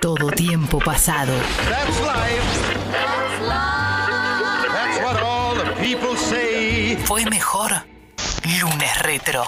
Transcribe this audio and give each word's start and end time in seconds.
todo 0.00 0.30
tiempo 0.30 0.78
pasado. 0.78 1.32
That's 1.68 2.00
life. 2.00 2.70
That's 4.72 5.00
what 5.02 5.22
all 5.22 5.54
the 5.54 5.72
people 5.80 6.16
say. 6.16 6.96
Fue 7.04 7.24
mejor 7.26 7.84
lunes 8.44 9.02
retro. 9.02 9.44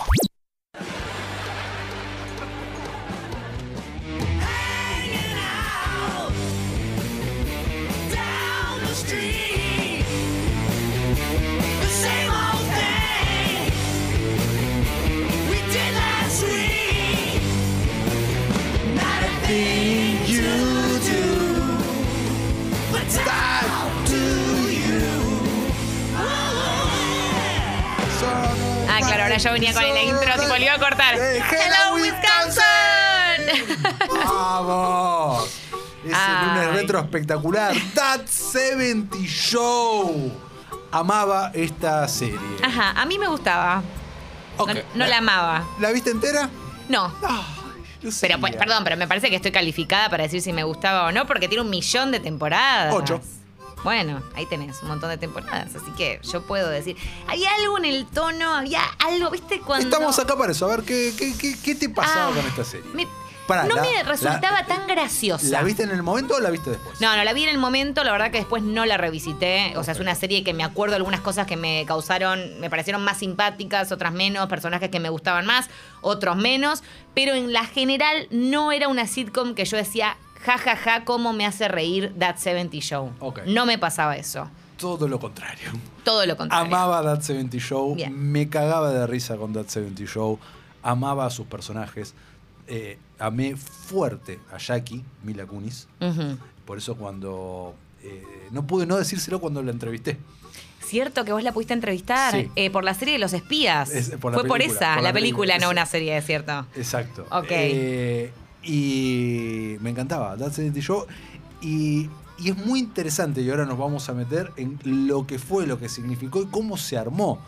Yo 29.43 29.53
venía 29.53 29.73
con 29.73 29.83
la 29.83 30.03
intro, 30.03 30.41
tipo, 30.41 30.57
le 30.57 30.65
iba 30.65 30.75
a 30.75 30.79
cortar. 30.79 31.15
Hello, 31.17 31.95
Wisconsin. 31.95 32.63
¡Vamos! 34.09 35.51
Ese 36.05 36.15
Ay. 36.15 36.47
lunes 36.47 36.73
retro 36.75 37.01
espectacular. 37.01 37.75
That 37.95 38.27
70 38.27 39.17
Show. 39.25 40.33
Amaba 40.91 41.51
esta 41.55 42.07
serie. 42.07 42.39
Ajá, 42.63 42.91
a 43.01 43.07
mí 43.07 43.19
me 43.19 43.27
gustaba. 43.27 43.83
No, 44.59 44.67
no 44.95 45.07
la 45.07 45.19
amaba. 45.19 45.65
¿La 45.81 45.91
viste 45.91 46.11
entera? 46.11 46.49
No. 46.89 47.13
Pero, 48.21 48.39
pues, 48.39 48.57
perdón, 48.57 48.85
pero 48.85 48.97
me 48.97 49.09
parece 49.09 49.31
que 49.31 49.37
estoy 49.37 49.53
calificada 49.53 50.09
para 50.11 50.25
decir 50.25 50.43
si 50.43 50.53
me 50.53 50.65
gustaba 50.65 51.07
o 51.07 51.13
no, 51.13 51.27
porque 51.27 51.49
tiene 51.49 51.63
un 51.63 51.71
millón 51.71 52.11
de 52.11 52.21
temporadas. 52.21 52.95
Ocho. 52.95 53.21
Bueno, 53.85 54.23
ahí 54.37 54.47
tenés 54.47 54.81
un 54.83 54.89
montón 54.89 55.11
de 55.11 55.19
temporadas, 55.19 55.75
así 55.75 55.91
que 55.97 56.21
yo 56.23 56.43
puedo 56.43 56.69
decir. 56.69 56.97
Había 57.27 57.51
algo 57.61 57.79
en 57.79 57.85
el 57.87 58.07
tono, 58.07 58.55
había 58.55 58.83
algo, 58.99 59.31
¿viste? 59.31 59.61
Cuando. 59.61 59.87
Estamos 59.89 60.19
acá 60.19 60.37
para 60.37 60.53
eso. 60.53 60.67
A 60.71 60.77
ver, 60.77 60.85
¿qué, 60.85 61.13
qué, 61.19 61.37
qué- 61.37 61.57
qué 61.63 61.75
te 61.75 61.89
pasaba 61.89 62.29
Ah, 62.31 62.35
con 62.37 62.47
esta 62.47 62.65
serie? 62.65 62.89
me- 62.95 63.09
Pará, 63.47 63.65
no 63.65 63.75
la- 63.75 63.83
me 63.83 64.03
resultaba 64.05 64.61
la- 64.61 64.67
tan 64.67 64.87
graciosa. 64.87 65.49
¿La 65.49 65.65
viste 65.65 65.83
en 65.83 65.91
el 65.91 66.05
momento 66.05 66.37
o 66.37 66.41
la 66.41 66.49
viste 66.51 66.71
después? 66.71 67.01
No, 67.01 67.17
no, 67.17 67.25
la 67.25 67.33
vi 67.33 67.43
en 67.43 67.49
el 67.49 67.59
momento, 67.59 68.05
la 68.05 68.13
verdad 68.13 68.31
que 68.31 68.39
después 68.39 68.63
no 68.63 68.87
la 68.87 68.97
revisité. 68.99 69.75
O 69.77 69.83
sea, 69.83 69.95
es 69.95 70.01
una 70.01 70.15
serie 70.15 70.45
que 70.45 70.55
me 70.55 70.63
acuerdo 70.63 70.95
algunas 70.95 71.21
cosas 71.21 71.49
que 71.49 71.57
me 71.57 71.85
causaron, 71.85 72.61
me 72.61 72.71
parecieron 72.71 73.03
más 73.03 73.19
simpáticas, 73.19 73.91
otras 73.91 74.13
menos, 74.13 74.47
personajes 74.49 74.91
que 74.91 75.01
me 75.01 75.09
gustaban 75.09 75.45
más, 75.45 75.69
otros 76.03 76.37
menos. 76.37 76.85
Pero 77.15 77.35
en 77.35 77.53
la 77.53 77.65
general 77.67 78.29
no 78.31 78.71
era 78.71 78.87
una 78.87 79.09
sitcom 79.09 79.57
que 79.57 79.65
yo 79.65 79.77
decía, 79.77 80.17
ja, 80.45 80.59
ja, 80.59 80.77
ja, 80.77 81.05
cómo 81.05 81.33
me 81.33 81.47
hace 81.47 81.69
reír 81.69 82.13
That 82.19 82.37
70 82.37 82.77
Show. 82.79 83.13
No 83.47 83.67
me 83.67 83.79
pasaba 83.79 84.17
eso. 84.17 84.51
Todo 84.77 85.07
lo 85.09 85.21
contrario. 85.21 85.71
Todo 86.05 86.27
lo 86.27 86.37
contrario. 86.37 86.67
Amaba 86.67 87.03
That 87.03 87.23
70 87.23 87.59
Show. 87.59 87.95
Bien. 87.95 88.13
Me 88.33 88.49
cagaba 88.49 88.91
de 88.91 89.07
risa 89.07 89.37
con 89.37 89.53
That 89.53 89.67
70 89.69 90.05
Show. 90.05 90.39
Amaba 90.83 91.27
a 91.27 91.31
sus 91.31 91.47
personajes. 91.47 92.15
Eh, 92.67 92.99
amé 93.19 93.57
fuerte 93.57 94.41
a 94.53 94.59
Jackie, 94.59 95.05
Mila 95.23 95.47
Kunis. 95.47 95.87
Por 96.65 96.79
eso 96.79 96.97
cuando... 96.97 97.75
eh, 98.03 98.23
no 98.51 98.67
pude 98.67 98.87
no 98.87 98.97
decírselo 98.97 99.41
cuando 99.41 99.63
la 99.63 99.71
entrevisté. 99.71 100.19
Cierto 100.81 101.25
que 101.25 101.33
vos 101.33 101.43
la 101.43 101.53
pudiste 101.53 101.75
entrevistar 101.75 102.35
Sí. 102.35 102.51
eh, 102.57 102.71
por 102.71 102.85
la 102.85 102.93
serie 102.95 103.15
de 103.15 103.19
los 103.21 103.33
espías. 103.33 103.91
Es- 103.91 104.11
por 104.11 104.33
la 104.33 104.39
Fue 104.41 104.49
por 104.49 104.61
esa, 104.63 104.95
por 104.95 105.03
la, 105.03 105.09
la 105.09 105.13
película, 105.13 105.53
película, 105.55 105.59
no 105.59 105.71
una 105.71 105.87
serie, 105.87 106.17
es 106.17 106.27
cierto. 106.27 106.67
Exacto. 106.77 107.27
Ok. 107.31 107.47
Eh, 107.51 108.33
y 108.63 109.77
me 109.81 109.91
encantaba 109.91 110.37
That 110.37 110.53
70 110.53 110.81
Show. 110.81 111.07
Y, 111.61 112.09
y 112.39 112.51
es 112.51 112.57
muy 112.67 112.81
interesante, 112.81 113.41
y 113.43 113.51
ahora 113.51 113.65
nos 113.67 113.79
vamos 113.79 114.09
a 114.09 114.15
meter 114.15 114.53
en 114.57 114.79
lo 115.07 115.27
que 115.27 115.39
fue, 115.39 115.67
lo 115.67 115.79
que 115.79 115.89
significó 115.89 116.43
y 116.43 116.47
cómo 116.47 116.77
se 116.77 116.97
armó 116.97 117.39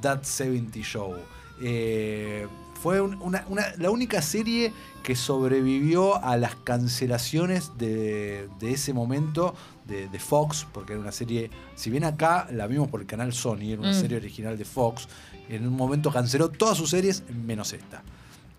That 0.00 0.22
70 0.24 0.78
Show. 0.80 1.14
Eh, 1.60 2.46
fue 2.82 3.00
un- 3.00 3.20
una- 3.22 3.44
una- 3.48 3.74
la 3.78 3.90
única 3.90 4.20
serie 4.22 4.72
que 5.04 5.14
sobrevivió 5.14 6.22
a 6.22 6.36
las 6.36 6.56
cancelaciones 6.56 7.70
de, 7.78 8.48
de 8.58 8.72
ese 8.72 8.92
momento 8.92 9.54
de, 9.86 10.08
de 10.08 10.18
Fox, 10.18 10.66
porque 10.72 10.92
era 10.94 11.00
una 11.02 11.12
serie, 11.12 11.50
si 11.76 11.90
bien 11.90 12.02
acá 12.04 12.48
la 12.50 12.66
vimos 12.66 12.88
por 12.88 13.00
el 13.00 13.06
canal 13.06 13.32
Sony, 13.32 13.70
era 13.72 13.80
una 13.80 13.92
Mm. 13.92 14.00
serie 14.00 14.16
original 14.16 14.58
de 14.58 14.64
Fox, 14.64 15.06
en 15.48 15.66
un 15.66 15.76
momento 15.76 16.10
canceló 16.10 16.50
todas 16.50 16.76
sus 16.76 16.90
series 16.90 17.22
menos 17.46 17.72
esta 17.72 18.02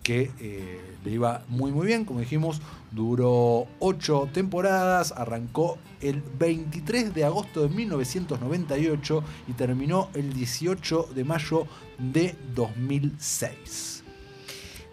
que 0.03 0.31
eh, 0.39 0.81
le 1.03 1.11
iba 1.11 1.43
muy 1.47 1.71
muy 1.71 1.87
bien, 1.87 2.05
como 2.05 2.19
dijimos, 2.19 2.61
duró 2.91 3.67
ocho 3.79 4.29
temporadas, 4.33 5.13
arrancó 5.15 5.77
el 6.01 6.21
23 6.37 7.13
de 7.13 7.23
agosto 7.23 7.61
de 7.61 7.69
1998 7.69 9.23
y 9.47 9.53
terminó 9.53 10.09
el 10.13 10.33
18 10.33 11.09
de 11.15 11.23
mayo 11.23 11.65
de 11.97 12.35
2006. 12.53 14.03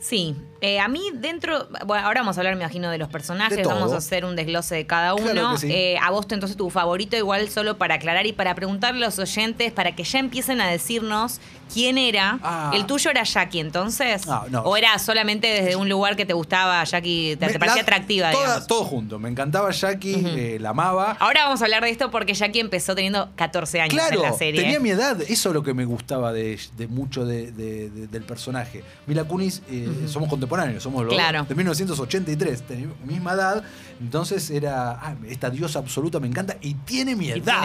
Sí, 0.00 0.34
eh, 0.62 0.81
a 0.81 0.88
mí 0.88 1.03
dentro, 1.12 1.69
bueno, 1.84 2.06
ahora 2.06 2.22
vamos 2.22 2.38
a 2.38 2.41
hablar, 2.41 2.56
me 2.56 2.62
imagino, 2.62 2.91
de 2.91 2.97
los 2.97 3.09
personajes, 3.09 3.59
De 3.59 3.65
vamos 3.65 3.93
a 3.93 3.99
hacer 3.99 4.25
un 4.25 4.34
desglose 4.34 4.75
de 4.75 4.87
cada 4.87 5.15
uno. 5.15 5.31
Claro 5.31 5.53
que 5.53 5.59
sí. 5.59 5.70
Eh, 5.70 5.99
a 6.00 6.10
vos 6.10 6.25
entonces 6.31 6.56
tu 6.56 6.70
favorito, 6.70 7.19
igual 7.19 7.50
solo 7.50 7.76
para 7.76 7.97
aclarar 7.97 8.26
y 8.26 8.32
para 8.32 8.54
preguntarle 8.54 9.04
a 9.04 9.09
los 9.09 9.19
oyentes, 9.19 9.72
para 9.72 9.94
que 9.94 10.04
ya 10.04 10.19
empiecen 10.19 10.62
a 10.62 10.69
decirnos 10.70 11.38
quién 11.72 11.98
era. 11.98 12.38
Ah. 12.42 12.70
¿El 12.75 12.86
tuyo 12.86 13.10
era 13.10 13.22
Jackie 13.22 13.60
entonces? 13.60 14.22
Ah, 14.28 14.47
no. 14.50 14.62
¿O 14.62 14.76
era 14.76 14.98
solamente 14.98 15.47
desde 15.47 15.76
un 15.76 15.88
lugar 15.88 16.16
que 16.16 16.26
te 16.26 16.32
gustaba 16.32 16.82
Jackie, 16.84 17.36
te, 17.36 17.47
parecía 17.58 17.76
la- 17.76 17.82
atractiva, 17.82 18.31
toda- 18.31 18.44
digamos? 18.44 18.66
Todo 18.66 18.84
junto, 18.84 19.19
me 19.19 19.28
encantaba 19.28 19.70
Jackie, 19.70 20.14
eh, 20.26 20.58
la 20.60 20.70
amaba. 20.70 21.16
Ahora 21.20 21.44
vamos 21.44 21.60
a 21.62 21.64
hablar 21.64 21.82
de 21.82 21.91
esto 21.91 22.10
porque 22.10 22.34
Jackie 22.34 22.60
empezó 22.60 22.94
teniendo 22.94 23.31
14 23.36 23.81
años 23.81 23.94
Claro, 23.94 24.16
en 24.16 24.22
la 24.22 24.32
serie. 24.32 24.60
tenía 24.60 24.81
mi 24.81 24.91
edad, 24.91 25.20
eso 25.22 25.48
es 25.50 25.54
lo 25.54 25.62
que 25.62 25.75
me 25.75 25.84
gustaba 25.84 26.32
de, 26.32 26.58
de 26.76 26.86
mucho 26.88 27.25
de- 27.25 27.53
de- 27.53 27.91
de- 27.91 28.06
del 28.06 28.22
personaje. 28.22 28.82
Mila 29.06 29.25
Kunis, 29.25 29.62
eh, 29.70 29.88
somos 30.06 30.28
contemporáneos, 30.28 30.82
somos 30.82 31.04
los 31.04 31.14
Claro. 31.14 31.44
de 31.48 31.54
1983, 31.54 32.62
tenemos 32.62 32.97
misma 33.04 33.32
edad, 33.32 33.62
entonces 34.00 34.50
era, 34.50 34.92
ah, 34.92 35.14
esta 35.28 35.50
diosa 35.50 35.78
absoluta 35.78 36.20
me 36.20 36.26
encanta 36.26 36.56
y 36.60 36.75
tiene 36.75 37.14
mi 37.16 37.28
edad. 37.28 37.37
Y 37.37 37.41
tiene 37.41 37.58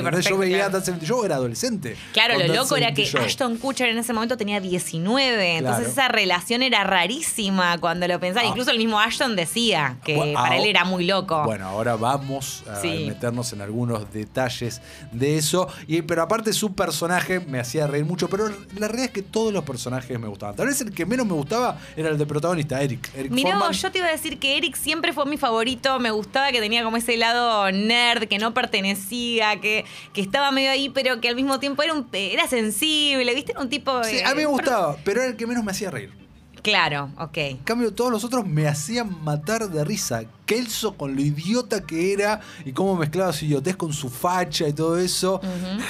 ok, 0.00 0.04
perfecto, 0.04 0.30
Yo 0.30 0.38
veía 0.38 0.56
claro. 0.58 0.72
That 0.72 0.84
70 0.84 1.06
Show, 1.06 1.24
era 1.24 1.34
adolescente. 1.36 1.96
Claro, 2.12 2.38
lo 2.38 2.46
loco 2.54 2.76
era 2.76 2.88
70 2.88 2.94
que. 2.94 3.04
Ashton 3.42 3.58
Kutcher 3.58 3.88
en 3.88 3.98
ese 3.98 4.12
momento 4.12 4.36
tenía 4.36 4.60
19, 4.60 5.56
entonces 5.58 5.78
Claro. 5.86 5.90
esa 5.90 6.08
relación 6.08 6.62
era 6.62 6.84
rarísima 6.84 7.76
cuando 7.78 8.06
lo 8.06 8.20
pensaba. 8.20 8.46
Ah. 8.46 8.48
Incluso 8.48 8.70
el 8.70 8.78
mismo 8.78 9.00
Ashton 9.00 9.34
decía 9.34 9.96
que 10.04 10.14
Bueno, 10.14 10.34
para 10.34 10.54
ah, 10.54 10.58
él 10.58 10.66
era 10.66 10.84
muy 10.84 11.04
loco. 11.06 11.42
Bueno, 11.44 11.66
ahora 11.66 11.96
vamos 11.96 12.62
a 12.70 12.76
Sí. 12.80 13.06
meternos 13.08 13.52
en 13.52 13.60
algunos 13.62 14.12
detalles 14.12 14.80
de 15.10 15.36
eso. 15.38 15.66
Y, 15.88 16.02
pero 16.02 16.22
aparte 16.22 16.52
su 16.52 16.72
personaje 16.74 17.40
me 17.40 17.58
hacía 17.58 17.86
reír 17.88 18.04
mucho. 18.04 18.28
Pero 18.28 18.48
la 18.48 18.86
realidad 18.86 19.06
es 19.06 19.10
que 19.10 19.22
todos 19.22 19.52
los 19.52 19.64
personajes 19.64 20.18
me 20.20 20.28
gustaban. 20.28 20.54
Tal 20.54 20.66
vez 20.68 20.80
el 20.80 20.92
que 20.94 21.04
menos 21.04 21.26
me 21.26 21.32
gustaba 21.34 21.78
era 21.96 22.10
el 22.10 22.18
de 22.18 22.26
protagonista, 22.26 22.80
Eric. 22.80 23.10
Eric 23.16 23.32
Mirá, 23.32 23.50
Foreman. 23.58 23.72
yo 23.72 23.90
te 23.90 23.98
iba 23.98 24.06
a 24.06 24.12
decir 24.12 24.38
que 24.38 24.56
Eric 24.56 24.76
siempre 24.76 25.12
fue 25.12 25.26
mi 25.26 25.36
favorito. 25.36 25.98
Me 25.98 26.12
gustaba 26.12 26.52
que 26.52 26.60
tenía 26.60 26.84
como 26.84 26.96
ese 26.96 27.16
lado 27.16 27.70
nerd, 27.72 28.28
que 28.28 28.38
no 28.38 28.54
pertenecía, 28.54 29.60
que, 29.60 29.84
que 30.12 30.20
estaba 30.20 30.52
medio 30.52 30.70
ahí, 30.70 30.88
pero 30.90 31.20
que 31.20 31.28
al 31.28 31.34
mismo 31.34 31.58
tiempo 31.58 31.82
era, 31.82 31.92
un, 31.92 32.06
era 32.12 32.46
sensible, 32.46 33.31
¿viste? 33.34 33.52
Era 33.52 33.60
un 33.60 33.68
tipo. 33.68 34.02
Sí, 34.04 34.16
eh, 34.16 34.24
a 34.24 34.30
mí 34.30 34.42
me 34.42 34.46
gustaba, 34.46 34.96
pero 35.04 35.20
era 35.20 35.30
el 35.30 35.36
que 35.36 35.46
menos 35.46 35.64
me 35.64 35.70
hacía 35.70 35.90
reír. 35.90 36.12
Claro, 36.62 37.10
ok. 37.18 37.36
En 37.38 37.56
cambio, 37.58 37.92
todos 37.92 38.10
los 38.12 38.24
otros 38.24 38.46
me 38.46 38.68
hacían 38.68 39.22
matar 39.24 39.68
de 39.68 39.84
risa. 39.84 40.22
Kelso 40.46 40.94
con 40.96 41.14
lo 41.14 41.22
idiota 41.22 41.82
que 41.86 42.12
era 42.12 42.40
y 42.64 42.72
cómo 42.72 42.96
mezclaba 42.96 43.32
su 43.32 43.44
idiotez 43.44 43.76
con 43.76 43.92
su 43.92 44.10
facha 44.10 44.66
y 44.68 44.72
todo 44.72 44.98
eso. 44.98 45.40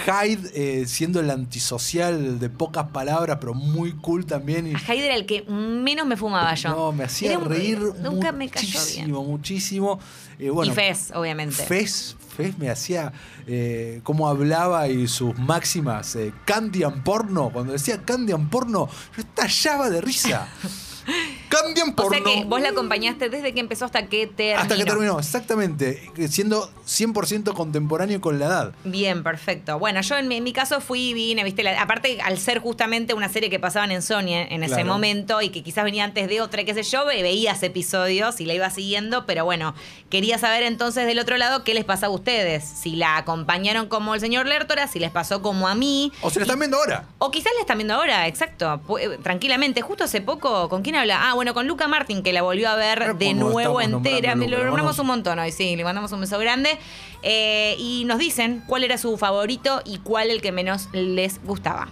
Hyde 0.06 0.50
eh, 0.54 0.86
siendo 0.86 1.20
el 1.20 1.30
antisocial 1.30 2.38
de 2.38 2.50
pocas 2.50 2.88
palabras, 2.88 3.38
pero 3.40 3.54
muy 3.54 3.92
cool 3.96 4.26
también. 4.26 4.66
Y, 4.66 4.74
Hyde 4.74 5.06
era 5.06 5.14
el 5.14 5.26
que 5.26 5.42
menos 5.42 6.06
me 6.06 6.16
fumaba 6.16 6.54
yo. 6.54 6.68
no, 6.70 6.92
me 6.92 7.04
hacía 7.04 7.38
un- 7.38 7.46
reír 7.46 7.78
Nunca 8.02 8.32
me 8.32 8.48
cayó 8.48 8.66
muchísimo, 8.78 9.20
bien. 9.20 9.30
muchísimo. 9.30 10.00
Eh, 10.38 10.50
bueno, 10.50 10.72
y 10.72 10.74
Fez, 10.74 11.12
obviamente. 11.14 11.64
Fez, 11.64 12.16
Fez 12.36 12.56
me 12.58 12.70
hacía 12.70 13.12
eh, 13.46 14.00
cómo 14.02 14.28
hablaba 14.28 14.88
y 14.88 15.06
sus 15.08 15.36
máximas. 15.38 16.16
Eh, 16.16 16.32
Candian 16.44 17.02
porno, 17.04 17.50
cuando 17.52 17.72
decía 17.72 18.02
Candian 18.04 18.48
porno, 18.48 18.88
yo 19.16 19.22
estallaba 19.22 19.90
de 19.90 20.00
risa. 20.00 20.48
Candian 21.60 21.90
O 21.90 21.94
porno. 21.96 22.12
sea 22.12 22.24
que 22.24 22.44
vos 22.44 22.60
la 22.60 22.70
acompañaste 22.70 23.28
desde 23.28 23.52
que 23.52 23.60
empezó 23.60 23.84
hasta 23.84 24.06
que 24.06 24.26
terminó. 24.26 24.60
Hasta 24.60 24.76
que 24.76 24.84
terminó, 24.84 25.18
exactamente. 25.18 26.10
Siendo 26.28 26.70
100% 26.86 27.52
contemporáneo 27.54 28.20
con 28.20 28.38
la 28.38 28.46
edad. 28.46 28.72
Bien, 28.84 29.22
perfecto. 29.22 29.78
Bueno, 29.78 30.00
yo 30.00 30.16
en 30.16 30.28
mi, 30.28 30.36
en 30.36 30.44
mi 30.44 30.52
caso 30.52 30.80
fui 30.80 31.10
y 31.10 31.14
vine, 31.14 31.44
viste, 31.44 31.62
la- 31.62 31.80
aparte 31.82 32.20
al 32.22 32.38
ser 32.38 32.58
justamente 32.60 33.14
una 33.14 33.28
serie 33.28 33.50
que 33.50 33.58
pasaban 33.58 33.90
en 33.90 34.02
Sony 34.02 34.28
en 34.48 34.62
ese 34.62 34.74
Claro. 34.74 34.86
momento 34.88 35.42
y 35.42 35.50
que 35.50 35.62
quizás 35.62 35.84
venía 35.84 36.04
antes 36.04 36.28
de 36.28 36.40
otra, 36.40 36.64
qué 36.64 36.74
sé 36.74 36.82
yo, 36.84 37.04
ve- 37.04 37.22
veías 37.22 37.62
episodios 37.62 38.40
y 38.40 38.46
la 38.46 38.54
iba 38.54 38.70
siguiendo, 38.70 39.26
pero 39.26 39.44
bueno, 39.44 39.74
quería 40.10 40.38
saber 40.38 40.62
entonces 40.62 41.06
del 41.06 41.18
otro 41.18 41.36
lado 41.36 41.64
qué 41.64 41.74
les 41.74 41.84
pasaba 41.84 42.12
a 42.12 42.16
ustedes, 42.16 42.64
si 42.64 42.96
la 42.96 43.16
acompañaron 43.16 43.88
como 43.88 44.14
el 44.14 44.20
señor 44.20 44.46
Lertora, 44.46 44.86
si 44.86 44.98
les 44.98 45.10
pasó 45.10 45.42
como 45.42 45.66
a 45.68 45.74
mí. 45.74 46.12
O 46.22 46.30
se 46.30 46.38
la 46.38 46.44
están 46.44 46.58
viendo 46.60 46.76
ahora. 46.76 47.06
O 47.18 47.30
quizás 47.30 47.52
la 47.56 47.60
están 47.60 47.78
viendo 47.78 47.94
ahora, 47.94 48.26
exacto, 48.26 48.80
eh, 49.00 49.18
tranquilamente. 49.22 49.82
Justo 49.82 50.04
hace 50.04 50.20
poco, 50.20 50.68
¿con 50.68 50.82
quién 50.82 50.94
habla? 50.96 51.28
Ah, 51.30 51.34
bueno, 51.34 51.41
bueno, 51.42 51.54
con 51.54 51.66
Luca 51.66 51.88
Martin, 51.88 52.22
que 52.22 52.32
la 52.32 52.42
volvió 52.42 52.70
a 52.70 52.76
ver 52.76 53.16
de 53.16 53.34
nuevo 53.34 53.80
entera. 53.80 54.36
Lo 54.36 54.64
nombramos 54.64 54.96
un 55.00 55.08
montón 55.08 55.40
hoy, 55.40 55.50
sí, 55.50 55.74
le 55.74 55.82
mandamos 55.82 56.12
un 56.12 56.20
beso 56.20 56.38
grande. 56.38 56.78
Eh, 57.24 57.74
y 57.80 58.04
nos 58.06 58.18
dicen 58.18 58.62
cuál 58.68 58.84
era 58.84 58.96
su 58.96 59.18
favorito 59.18 59.82
y 59.84 59.98
cuál 59.98 60.30
el 60.30 60.40
que 60.40 60.52
menos 60.52 60.88
les 60.92 61.42
gustaba. 61.44 61.88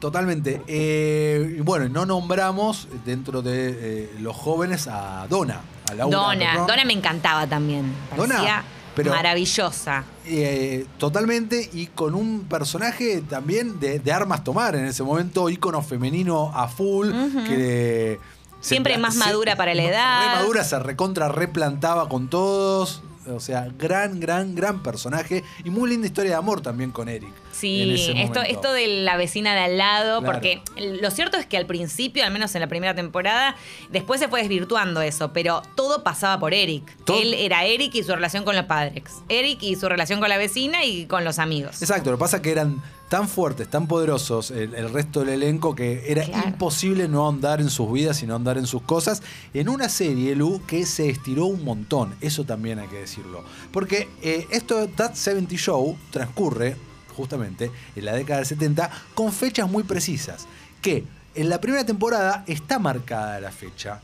Totalmente. 0.00 0.60
Eh, 0.66 1.60
bueno, 1.62 1.88
no 1.88 2.04
nombramos 2.04 2.88
dentro 3.04 3.42
de 3.42 3.76
eh, 3.78 4.10
los 4.18 4.34
jóvenes 4.34 4.88
a 4.88 5.28
Donna. 5.30 5.60
A 5.88 5.94
Laura 5.94 6.16
Donna. 6.16 6.66
Donna 6.66 6.84
me 6.84 6.94
encantaba 6.94 7.46
también. 7.46 7.92
Donna, 8.16 8.34
Parecía 8.34 8.64
pero- 8.96 9.12
maravillosa. 9.12 10.02
Eh, 10.26 10.84
totalmente 10.98 11.70
y 11.72 11.86
con 11.86 12.16
un 12.16 12.40
personaje 12.48 13.22
también 13.22 13.78
de, 13.78 14.00
de 14.00 14.12
armas 14.12 14.42
tomar 14.42 14.74
en 14.74 14.84
ese 14.84 15.04
momento, 15.04 15.48
ícono 15.48 15.80
femenino 15.80 16.50
a 16.52 16.66
full, 16.66 17.08
que 17.46 18.18
se- 18.68 18.74
Siempre 18.74 18.98
más 18.98 19.14
se- 19.14 19.20
madura 19.20 19.56
para 19.56 19.74
la 19.74 19.82
edad. 19.84 20.20
Re 20.20 20.40
madura, 20.42 20.64
se 20.64 20.78
recontra 20.78 21.28
replantaba 21.28 22.08
con 22.08 22.28
todos. 22.28 23.02
O 23.34 23.40
sea, 23.40 23.68
gran, 23.78 24.20
gran, 24.20 24.54
gran 24.54 24.82
personaje 24.82 25.44
y 25.62 25.68
muy 25.70 25.90
linda 25.90 26.06
historia 26.06 26.30
de 26.30 26.36
amor 26.36 26.62
también 26.62 26.90
con 26.90 27.08
Eric. 27.10 27.32
En 27.50 27.54
Sí, 27.54 27.92
ese 27.94 28.22
esto, 28.22 28.40
esto 28.42 28.72
de 28.72 28.86
la 29.02 29.16
vecina 29.16 29.54
de 29.54 29.60
al 29.60 29.78
lado, 29.78 30.20
Claro. 30.20 30.32
porque 30.34 30.60
lo 31.00 31.10
cierto 31.10 31.36
es 31.36 31.46
que 31.46 31.56
al 31.56 31.66
principio, 31.66 32.24
al 32.24 32.32
menos 32.32 32.54
en 32.54 32.60
la 32.60 32.66
primera 32.68 32.94
temporada, 32.94 33.56
después 33.90 34.20
se 34.20 34.28
fue 34.28 34.40
desvirtuando 34.42 35.00
eso, 35.00 35.32
pero 35.32 35.62
todo 35.74 36.02
pasaba 36.04 36.38
por 36.38 36.54
Eric. 36.54 36.96
Todo- 37.04 37.20
Él 37.20 37.34
era 37.34 37.64
Eric 37.64 37.94
y 37.94 38.02
su 38.02 38.14
relación 38.14 38.44
con 38.44 38.54
los 38.56 38.66
padres. 38.66 39.02
Eric 39.28 39.62
y 39.62 39.76
su 39.76 39.88
relación 39.88 40.20
con 40.20 40.28
la 40.28 40.36
vecina 40.38 40.84
y 40.84 41.06
con 41.06 41.24
los 41.24 41.38
amigos. 41.38 41.82
Exacto, 41.82 42.10
lo 42.10 42.16
que 42.16 42.20
pasa 42.20 42.36
es 42.36 42.42
que 42.42 42.50
eran 42.52 42.82
tan 43.08 43.26
fuertes, 43.26 43.70
tan 43.70 43.86
poderosos 43.86 44.50
el, 44.50 44.74
el 44.74 44.92
resto 44.92 45.20
del 45.20 45.30
elenco 45.30 45.74
que 45.74 46.12
era 46.12 46.24
Claro. 46.24 46.48
imposible 46.48 47.08
no 47.08 47.26
andar 47.26 47.58
en 47.62 47.70
sus 47.70 47.90
vidas 47.90 48.22
y 48.22 48.26
no 48.26 48.34
andar 48.36 48.58
en 48.58 48.66
sus 48.66 48.82
cosas. 48.82 49.22
En 49.54 49.70
una 49.70 49.88
serie, 49.88 50.34
Lu, 50.36 50.60
que 50.66 50.84
se 50.84 51.08
estiró 51.08 51.46
un 51.46 51.64
montón, 51.64 52.14
eso 52.20 52.44
también 52.44 52.78
hay 52.78 52.88
que 52.88 52.96
decirlo. 52.96 53.44
Porque 53.72 54.08
eh, 54.22 54.46
esto, 54.50 54.86
That 54.88 55.14
70 55.14 55.54
Show, 55.56 55.96
transcurre 56.10 56.76
justamente 57.18 57.70
en 57.96 58.04
la 58.04 58.12
década 58.14 58.38
del 58.38 58.46
70 58.46 58.90
con 59.14 59.32
fechas 59.32 59.68
muy 59.68 59.82
precisas. 59.82 60.46
Que 60.80 61.04
en 61.34 61.48
la 61.50 61.60
primera 61.60 61.84
temporada 61.84 62.44
está 62.46 62.78
marcada 62.78 63.40
la 63.40 63.50
fecha. 63.52 64.00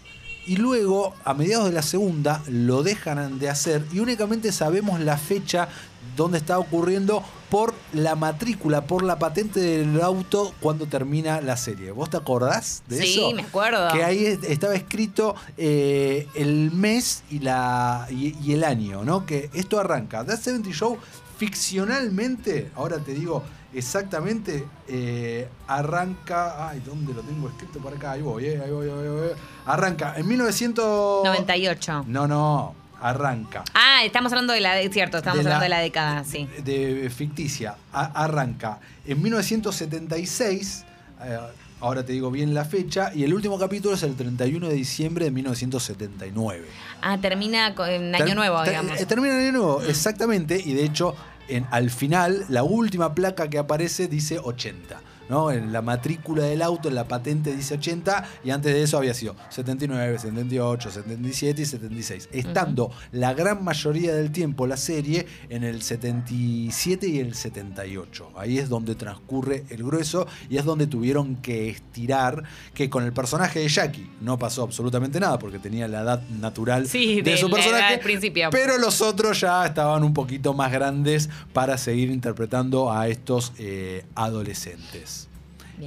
Y 0.46 0.56
luego, 0.56 1.14
a 1.24 1.32
mediados 1.32 1.64
de 1.66 1.72
la 1.72 1.80
segunda, 1.82 2.42
lo 2.48 2.82
dejan 2.82 3.38
de 3.38 3.48
hacer 3.48 3.82
y 3.92 4.00
únicamente 4.00 4.52
sabemos 4.52 5.00
la 5.00 5.16
fecha 5.16 5.68
donde 6.16 6.36
está 6.36 6.58
ocurriendo 6.58 7.24
por 7.48 7.72
la 7.94 8.14
matrícula, 8.14 8.82
por 8.84 9.02
la 9.04 9.18
patente 9.18 9.58
del 9.58 9.98
auto 10.02 10.52
cuando 10.60 10.84
termina 10.86 11.40
la 11.40 11.56
serie. 11.56 11.92
¿Vos 11.92 12.10
te 12.10 12.18
acordás 12.18 12.82
de 12.88 12.98
Sí, 13.00 13.14
eso? 13.20 13.32
me 13.32 13.40
acuerdo. 13.42 13.90
Que 13.94 14.04
ahí 14.04 14.26
es- 14.26 14.42
estaba 14.44 14.74
escrito 14.74 15.34
eh, 15.56 16.28
el 16.34 16.70
mes 16.72 17.22
y, 17.30 17.38
la, 17.38 18.06
y, 18.10 18.36
y 18.44 18.52
el 18.52 18.64
año, 18.64 19.02
¿no? 19.02 19.24
Que 19.24 19.48
esto 19.54 19.80
arranca. 19.80 20.26
That 20.26 20.40
70 20.40 20.70
Show, 20.72 20.98
ficcionalmente, 21.36 22.70
ahora 22.76 22.98
te 22.98 23.12
digo 23.12 23.42
exactamente, 23.72 24.64
eh, 24.88 25.48
arranca. 25.66 26.68
Ay, 26.68 26.80
¿dónde 26.84 27.12
lo 27.14 27.22
tengo 27.22 27.48
escrito 27.48 27.78
por 27.80 27.92
acá? 27.94 28.12
Ahí 28.12 28.22
voy, 28.22 28.44
eh, 28.46 28.60
ahí 28.64 28.70
voy, 28.70 28.88
ahí 28.88 29.08
voy. 29.08 29.28
Arranca 29.66 30.14
en 30.16 30.28
1900. 30.28 31.24
98. 31.24 32.04
No, 32.06 32.26
no, 32.28 32.74
arranca. 33.00 33.64
Ah, 33.74 34.02
estamos 34.04 34.32
hablando 34.32 34.52
de 34.52 34.60
la... 34.60 34.76
Cierto, 34.90 35.18
estamos 35.18 35.38
De 35.38 35.44
la- 35.44 35.56
hablando 35.56 35.64
de 35.64 35.68
la 35.70 35.80
década, 35.80 36.24
sí. 36.24 36.48
de 36.64 37.10
ficticia 37.14 37.76
a- 37.92 38.24
arranca 38.24 38.78
en 39.06 39.20
1976. 39.22 40.84
eh, 41.22 41.38
ahora 41.84 42.04
te 42.04 42.12
digo 42.12 42.30
bien 42.30 42.54
la 42.54 42.64
fecha. 42.64 43.12
Y 43.14 43.24
el 43.24 43.34
último 43.34 43.58
capítulo 43.58 43.94
es 43.94 44.02
el 44.02 44.14
31 44.16 44.68
de 44.68 44.74
diciembre 44.74 45.26
de 45.26 45.30
1979. 45.30 46.64
Ah, 47.02 47.18
termina 47.20 47.74
con 47.74 47.88
en 47.88 48.14
Año 48.14 48.24
Ter- 48.24 48.34
Nuevo, 48.36 48.62
digamos. 48.64 49.00
eh, 49.00 49.06
Termina 49.06 49.34
en 49.34 49.40
Año 49.48 49.52
Nuevo, 49.52 49.82
exactamente. 49.82 50.60
Y 50.64 50.72
de 50.74 50.84
hecho, 50.84 51.14
en, 51.48 51.66
al 51.70 51.90
final, 51.90 52.46
la 52.48 52.62
última 52.62 53.14
placa 53.14 53.48
que 53.48 53.58
aparece 53.58 54.08
dice 54.08 54.38
80. 54.38 55.00
¿No? 55.28 55.50
En 55.50 55.72
la 55.72 55.82
matrícula 55.82 56.44
del 56.44 56.62
auto, 56.62 56.88
en 56.88 56.94
la 56.94 57.08
patente 57.08 57.54
dice 57.54 57.74
80, 57.74 58.28
y 58.44 58.50
antes 58.50 58.72
de 58.74 58.82
eso 58.82 58.98
había 58.98 59.14
sido 59.14 59.36
79, 59.50 60.18
78, 60.18 60.90
77 60.90 61.62
y 61.62 61.64
76. 61.64 62.28
Estando 62.32 62.90
la 63.12 63.34
gran 63.34 63.62
mayoría 63.64 64.14
del 64.14 64.30
tiempo 64.32 64.66
la 64.66 64.76
serie 64.76 65.26
en 65.48 65.64
el 65.64 65.82
77 65.82 67.08
y 67.08 67.18
el 67.20 67.34
78. 67.34 68.30
Ahí 68.36 68.58
es 68.58 68.68
donde 68.68 68.94
transcurre 68.94 69.64
el 69.70 69.82
grueso 69.82 70.26
y 70.48 70.56
es 70.58 70.64
donde 70.64 70.86
tuvieron 70.86 71.36
que 71.36 71.68
estirar, 71.70 72.42
que 72.74 72.90
con 72.90 73.04
el 73.04 73.12
personaje 73.12 73.60
de 73.60 73.68
Jackie 73.68 74.10
no 74.20 74.38
pasó 74.38 74.62
absolutamente 74.62 75.20
nada, 75.20 75.38
porque 75.38 75.58
tenía 75.58 75.88
la 75.88 76.00
edad 76.02 76.22
natural 76.40 76.86
Sí, 76.88 77.22
de, 77.22 77.32
de 77.32 77.36
su 77.36 77.50
personaje. 77.50 77.98
principio. 77.98 78.48
Pero 78.50 78.78
los 78.78 79.00
otros 79.00 79.40
ya 79.40 79.66
estaban 79.66 80.02
un 80.04 80.14
poquito 80.14 80.54
más 80.54 80.72
grandes 80.72 81.28
para 81.52 81.78
seguir 81.78 82.10
interpretando 82.10 82.92
a 82.92 83.08
estos 83.08 83.52
eh, 83.58 84.04
adolescentes. 84.14 85.13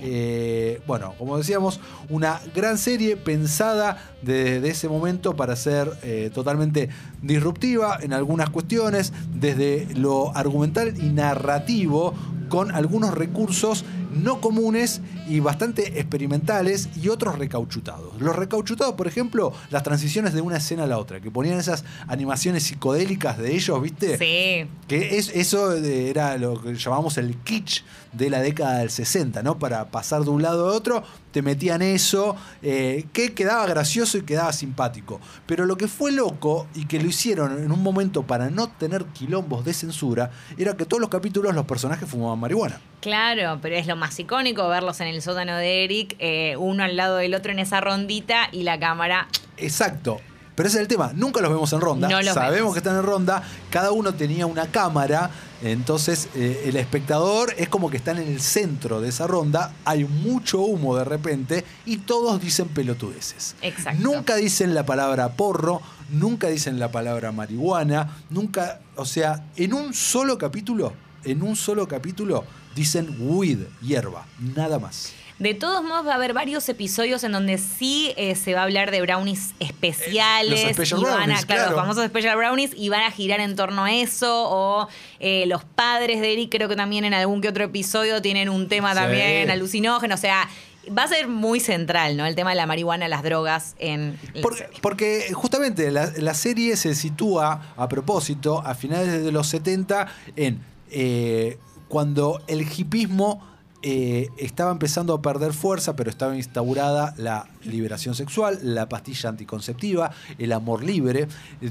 Eh, 0.01 0.81
bueno, 0.87 1.13
como 1.17 1.37
decíamos, 1.37 1.79
una 2.09 2.39
gran 2.55 2.77
serie 2.77 3.17
pensada 3.17 3.97
desde 4.21 4.69
ese 4.69 4.89
momento 4.89 5.35
para 5.35 5.55
ser 5.55 5.91
eh, 6.03 6.31
totalmente 6.33 6.89
disruptiva 7.21 7.99
en 8.01 8.13
algunas 8.13 8.49
cuestiones, 8.49 9.13
desde 9.33 9.87
lo 9.95 10.35
argumental 10.35 10.93
y 10.97 11.09
narrativo, 11.09 12.13
con 12.49 12.71
algunos 12.71 13.13
recursos 13.13 13.83
no 14.23 14.41
comunes 14.41 15.01
y 15.27 15.39
bastante 15.39 15.99
experimentales 15.99 16.89
y 17.01 17.09
otros 17.09 17.37
recauchutados. 17.37 18.19
Los 18.19 18.35
recauchutados, 18.35 18.95
por 18.95 19.07
ejemplo, 19.07 19.53
las 19.69 19.83
transiciones 19.83 20.33
de 20.33 20.41
una 20.41 20.57
escena 20.57 20.83
a 20.83 20.87
la 20.87 20.97
otra, 20.97 21.19
que 21.19 21.31
ponían 21.31 21.59
esas 21.59 21.83
animaciones 22.07 22.63
psicodélicas 22.63 23.37
de 23.37 23.55
ellos, 23.55 23.81
¿viste? 23.81 24.17
Sí. 24.17 24.69
Que 24.87 25.17
es, 25.17 25.29
eso 25.29 25.73
era 25.73 26.37
lo 26.37 26.61
que 26.61 26.75
llamamos 26.75 27.17
el 27.17 27.35
kitsch 27.37 27.83
de 28.13 28.29
la 28.29 28.41
década 28.41 28.79
del 28.79 28.89
60, 28.89 29.43
¿no? 29.43 29.59
Para 29.59 29.89
pasar 29.91 30.23
de 30.23 30.29
un 30.29 30.41
lado 30.41 30.69
a 30.69 30.73
otro, 30.73 31.03
te 31.31 31.41
metían 31.41 31.81
eso, 31.81 32.35
eh, 32.61 33.05
que 33.13 33.33
quedaba 33.33 33.65
gracioso 33.67 34.17
y 34.17 34.23
quedaba 34.23 34.51
simpático. 34.53 35.19
Pero 35.45 35.65
lo 35.65 35.77
que 35.77 35.87
fue 35.87 36.11
loco 36.11 36.67
y 36.73 36.85
que 36.85 36.99
lo 36.99 37.07
hicieron 37.07 37.63
en 37.63 37.71
un 37.71 37.83
momento 37.83 38.23
para 38.23 38.49
no 38.49 38.69
tener 38.69 39.05
quilombos 39.05 39.65
de 39.65 39.73
censura, 39.73 40.31
era 40.57 40.75
que 40.75 40.85
todos 40.85 41.01
los 41.01 41.09
capítulos 41.09 41.53
los 41.53 41.65
personajes 41.65 42.09
fumaban 42.09 42.39
marihuana. 42.39 42.79
Claro, 43.07 43.59
pero 43.61 43.77
es 43.77 43.87
lo 43.87 43.95
más 43.95 44.19
icónico 44.19 44.67
verlos 44.67 44.99
en 44.99 45.07
el 45.07 45.21
sótano 45.21 45.55
de 45.55 45.85
Eric, 45.85 46.17
eh, 46.19 46.57
uno 46.57 46.83
al 46.83 46.97
lado 46.97 47.15
del 47.15 47.35
otro 47.35 47.53
en 47.53 47.59
esa 47.59 47.79
rondita 47.79 48.49
y 48.51 48.63
la 48.63 48.77
cámara. 48.77 49.29
Exacto. 49.55 50.19
Pero 50.55 50.67
ese 50.67 50.79
es 50.79 50.81
el 50.81 50.87
tema, 50.89 51.13
nunca 51.15 51.39
los 51.39 51.49
vemos 51.49 51.71
en 51.71 51.79
ronda, 51.79 52.09
No 52.09 52.21
los 52.21 52.33
sabemos 52.33 52.55
vemos. 52.55 52.73
que 52.73 52.79
están 52.79 52.97
en 52.97 53.03
ronda, 53.03 53.43
cada 53.69 53.93
uno 53.93 54.13
tenía 54.13 54.45
una 54.45 54.67
cámara, 54.67 55.29
entonces 55.63 56.27
eh, 56.35 56.63
el 56.65 56.75
espectador 56.75 57.53
es 57.57 57.69
como 57.69 57.89
que 57.89 57.95
están 57.95 58.17
en 58.17 58.27
el 58.27 58.41
centro 58.41 58.99
de 58.99 59.07
esa 59.07 59.25
ronda, 59.25 59.71
hay 59.85 60.03
mucho 60.03 60.59
humo 60.59 60.97
de 60.97 61.05
repente 61.05 61.63
y 61.85 61.99
todos 61.99 62.41
dicen 62.41 62.67
pelotudeces. 62.67 63.55
Exacto. 63.61 64.01
Nunca 64.03 64.35
dicen 64.35 64.75
la 64.75 64.85
palabra 64.85 65.29
porro, 65.29 65.81
nunca 66.09 66.49
dicen 66.49 66.77
la 66.77 66.91
palabra 66.91 67.31
marihuana, 67.31 68.17
nunca, 68.31 68.81
o 68.97 69.05
sea, 69.05 69.45
en 69.55 69.73
un 69.73 69.93
solo 69.93 70.37
capítulo, 70.37 70.91
en 71.23 71.41
un 71.41 71.55
solo 71.55 71.87
capítulo 71.87 72.43
dicen 72.77 73.13
weed, 73.19 73.59
hierba, 73.81 74.25
nada 74.55 74.79
más. 74.79 75.11
De 75.39 75.53
todos 75.53 75.83
modos 75.83 76.07
va 76.07 76.13
a 76.13 76.15
haber 76.15 76.33
varios 76.33 76.67
episodios 76.67 77.23
en 77.23 77.31
donde 77.31 77.59
sí 77.59 78.11
eh, 78.17 78.33
se 78.33 78.55
va 78.55 78.61
a 78.61 78.63
hablar 78.63 78.89
de 78.89 79.01
brownies 79.01 79.53
especiales. 79.59 80.59
Eh, 80.61 80.63
los 80.67 80.73
special 80.73 80.99
y 80.99 81.03
van 81.03 81.13
a, 81.13 81.17
brownies, 81.17 81.45
claro, 81.45 81.61
claro. 81.61 81.71
los 81.75 81.79
famosos 81.81 82.05
special 82.07 82.37
brownies 82.37 82.71
y 82.75 82.89
van 82.89 83.03
a 83.03 83.11
girar 83.11 83.39
en 83.39 83.55
torno 83.55 83.83
a 83.83 83.93
eso. 83.93 84.49
O 84.49 84.87
eh, 85.19 85.45
los 85.45 85.63
padres 85.63 86.21
de 86.21 86.33
Eric 86.33 86.49
creo 86.51 86.67
que 86.67 86.75
también 86.75 87.05
en 87.05 87.13
algún 87.13 87.41
que 87.41 87.49
otro 87.49 87.63
episodio 87.65 88.19
tienen 88.21 88.49
un 88.49 88.67
tema 88.67 88.93
Sí. 88.93 88.99
también 88.99 89.51
alucinógeno. 89.51 90.15
O 90.15 90.17
sea, 90.17 90.49
va 90.97 91.03
a 91.03 91.07
ser 91.07 91.27
muy 91.27 91.59
central, 91.59 92.17
¿no? 92.17 92.25
El 92.25 92.33
tema 92.33 92.49
de 92.49 92.55
la 92.55 92.65
marihuana, 92.65 93.07
las 93.07 93.21
drogas 93.21 93.75
en 93.77 94.17
la 94.33 94.41
Por- 94.41 94.57
serie. 94.57 94.79
porque 94.81 95.29
justamente 95.33 95.91
la, 95.91 96.11
la 96.17 96.33
serie 96.33 96.75
se 96.77 96.95
sitúa 96.95 97.73
a 97.77 97.87
propósito 97.87 98.63
a 98.65 98.73
finales 98.73 99.23
de 99.23 99.31
los 99.31 99.45
70 99.47 100.07
en 100.35 100.61
eh, 100.89 101.59
cuando 101.87 102.41
el 102.47 102.61
hipismo 102.61 103.41
eh, 103.83 104.29
estaba 104.37 104.71
empezando 104.71 105.13
a 105.13 105.21
perder 105.21 105.53
fuerza, 105.53 105.95
pero 105.95 106.09
estaba 106.09 106.35
instaurada 106.35 107.13
la 107.17 107.47
liberación 107.63 108.15
sexual, 108.15 108.59
la 108.63 108.89
pastilla 108.89 109.29
anticonceptiva, 109.29 110.11
el 110.39 110.51
amor 110.51 110.83
libre, 110.83 111.27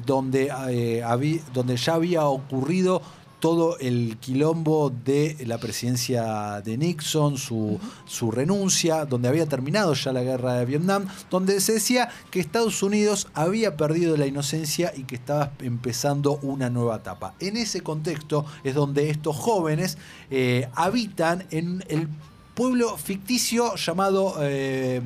donde, 0.06 0.52
eh, 0.68 1.40
donde 1.52 1.76
ya 1.76 1.94
había 1.94 2.24
ocurrido 2.26 3.02
todo 3.40 3.78
el 3.78 4.16
quilombo 4.18 4.90
de 4.90 5.36
la 5.46 5.58
presidencia 5.58 6.60
de 6.62 6.76
Nixon, 6.76 7.36
su, 7.38 7.78
su 8.04 8.30
renuncia, 8.30 9.04
donde 9.04 9.28
había 9.28 9.46
terminado 9.46 9.94
ya 9.94 10.12
la 10.12 10.22
guerra 10.22 10.54
de 10.54 10.64
Vietnam, 10.64 11.06
donde 11.30 11.60
se 11.60 11.74
decía 11.74 12.08
que 12.30 12.40
Estados 12.40 12.82
Unidos 12.82 13.28
había 13.34 13.76
perdido 13.76 14.16
la 14.16 14.26
inocencia 14.26 14.92
y 14.96 15.04
que 15.04 15.16
estaba 15.16 15.52
empezando 15.60 16.38
una 16.42 16.70
nueva 16.70 16.96
etapa. 16.96 17.34
En 17.40 17.56
ese 17.56 17.82
contexto 17.82 18.46
es 18.64 18.74
donde 18.74 19.10
estos 19.10 19.36
jóvenes 19.36 19.98
eh, 20.30 20.68
habitan 20.74 21.46
en 21.50 21.84
el 21.88 22.08
pueblo 22.56 22.96
ficticio 22.96 23.76
llamado. 23.76 24.34
eh, 24.40 25.00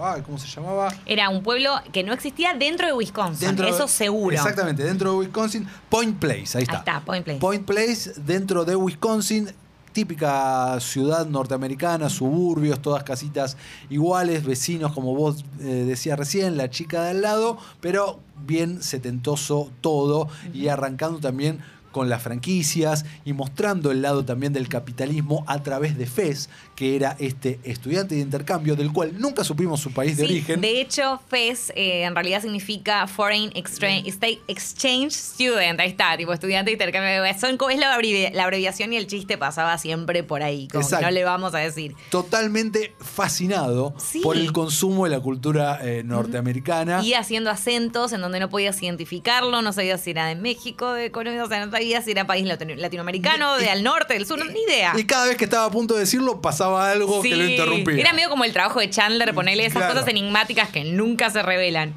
ah, 0.00 0.16
¿Cómo 0.24 0.38
se 0.38 0.46
llamaba? 0.46 0.94
Era 1.04 1.28
un 1.28 1.42
pueblo 1.42 1.72
que 1.92 2.02
no 2.04 2.12
existía 2.14 2.54
dentro 2.54 2.86
de 2.86 2.92
Wisconsin, 2.94 3.56
de- 3.56 3.68
eso 3.68 3.86
seguro. 3.88 4.34
Exactamente, 4.34 4.84
dentro 4.84 5.10
de 5.12 5.16
Wisconsin. 5.18 5.66
Point 5.90 6.16
Place, 6.18 6.56
ahí 6.56 6.62
está. 6.62 6.72
Ahí 6.74 6.78
está, 6.78 7.00
Point 7.04 7.24
Place. 7.24 7.40
Point 7.40 7.64
Place, 7.66 8.12
dentro 8.24 8.64
de 8.64 8.76
Wisconsin, 8.76 9.50
típica 9.92 10.78
ciudad 10.80 11.26
norteamericana, 11.26 12.08
suburbios, 12.08 12.80
todas 12.80 13.02
casitas 13.02 13.56
iguales, 13.90 14.44
vecinos, 14.44 14.92
como 14.92 15.14
vos 15.14 15.44
eh, 15.60 15.64
decías 15.86 16.18
recién, 16.18 16.56
la 16.56 16.70
chica 16.70 17.02
de 17.04 17.10
al 17.10 17.20
lado, 17.20 17.58
pero 17.80 18.20
bien 18.46 18.82
setentoso 18.82 19.70
todo 19.80 20.28
y 20.54 20.68
arrancando 20.68 21.18
también 21.18 21.60
con 21.92 22.08
las 22.08 22.22
franquicias 22.22 23.04
y 23.24 23.32
mostrando 23.32 23.90
el 23.92 24.02
lado 24.02 24.24
también 24.24 24.52
del 24.52 24.68
capitalismo 24.68 25.44
a 25.46 25.62
través 25.62 25.96
de 25.96 26.06
Fez, 26.06 26.48
que 26.74 26.96
era 26.96 27.16
este 27.20 27.60
estudiante 27.62 28.16
de 28.16 28.22
intercambio 28.22 28.74
del 28.74 28.92
cual 28.92 29.12
nunca 29.20 29.44
supimos 29.44 29.78
su 29.80 29.92
país 29.92 30.16
de 30.16 30.26
Sí, 30.26 30.32
origen. 30.32 30.60
De 30.60 30.80
hecho, 30.80 31.20
FES 31.28 31.72
eh, 31.76 32.02
en 32.04 32.14
realidad 32.14 32.42
significa 32.42 33.06
Foreign 33.06 33.52
Exchange, 33.54 34.08
State 34.08 34.40
Exchange 34.48 35.12
Student. 35.12 35.78
Ahí 35.78 35.90
está, 35.90 36.16
tipo 36.16 36.32
estudiante 36.32 36.70
de 36.70 36.72
intercambio. 36.72 37.22
Son, 37.38 37.58
es 37.70 37.78
la, 37.78 37.96
abrevi- 37.96 38.32
la 38.32 38.44
abreviación 38.44 38.92
y 38.92 38.96
el 38.96 39.06
chiste 39.06 39.38
pasaba 39.38 39.78
siempre 39.78 40.22
por 40.22 40.42
ahí. 40.42 40.66
Como 40.68 40.88
que 40.88 40.96
no 41.00 41.10
le 41.10 41.24
vamos 41.24 41.54
a 41.54 41.58
decir. 41.58 41.94
Totalmente 42.10 42.94
fascinado 42.98 43.94
Sí. 43.98 44.20
por 44.20 44.36
el 44.36 44.52
consumo 44.52 45.04
de 45.04 45.10
la 45.10 45.20
cultura 45.20 45.78
eh, 45.82 46.02
norteamericana. 46.04 47.02
Y 47.04 47.14
haciendo 47.14 47.50
acentos 47.50 48.12
en 48.12 48.20
donde 48.20 48.40
no 48.40 48.48
podías 48.48 48.82
identificarlo, 48.82 49.60
no 49.62 49.72
sabías 49.72 50.00
si 50.00 50.10
era 50.10 50.26
de 50.26 50.34
México, 50.34 50.92
de 50.92 51.10
Colombia, 51.10 51.44
o 51.44 51.48
sea, 51.48 51.64
no 51.64 51.70
si 52.02 52.10
era 52.12 52.26
país 52.26 52.46
latino- 52.46 52.74
latinoamericano, 52.76 53.56
de 53.58 53.68
al 53.70 53.82
norte, 53.82 54.14
del 54.14 54.26
sur, 54.26 54.38
ni 54.44 54.60
idea. 54.62 54.92
Y 54.96 55.04
cada 55.04 55.26
vez 55.26 55.36
que 55.36 55.44
estaba 55.44 55.66
a 55.66 55.70
punto 55.70 55.94
de 55.94 56.00
decirlo, 56.00 56.40
pasaba 56.40 56.90
algo 56.90 57.20
que 57.22 57.34
lo 57.36 57.44
interrumpía. 57.44 57.98
Era 58.00 58.12
medio 58.12 58.28
como 58.30 58.44
el 58.44 58.52
trabajo 58.52 58.80
de 58.80 58.88
Chandler, 58.90 59.34
ponerle 59.34 59.64
esas 59.66 59.78
Claro. 59.78 59.94
cosas 59.94 60.08
enigmáticas 60.08 60.68
que 60.70 60.84
nunca 60.84 61.30
se 61.30 61.42
revelan. 61.42 61.94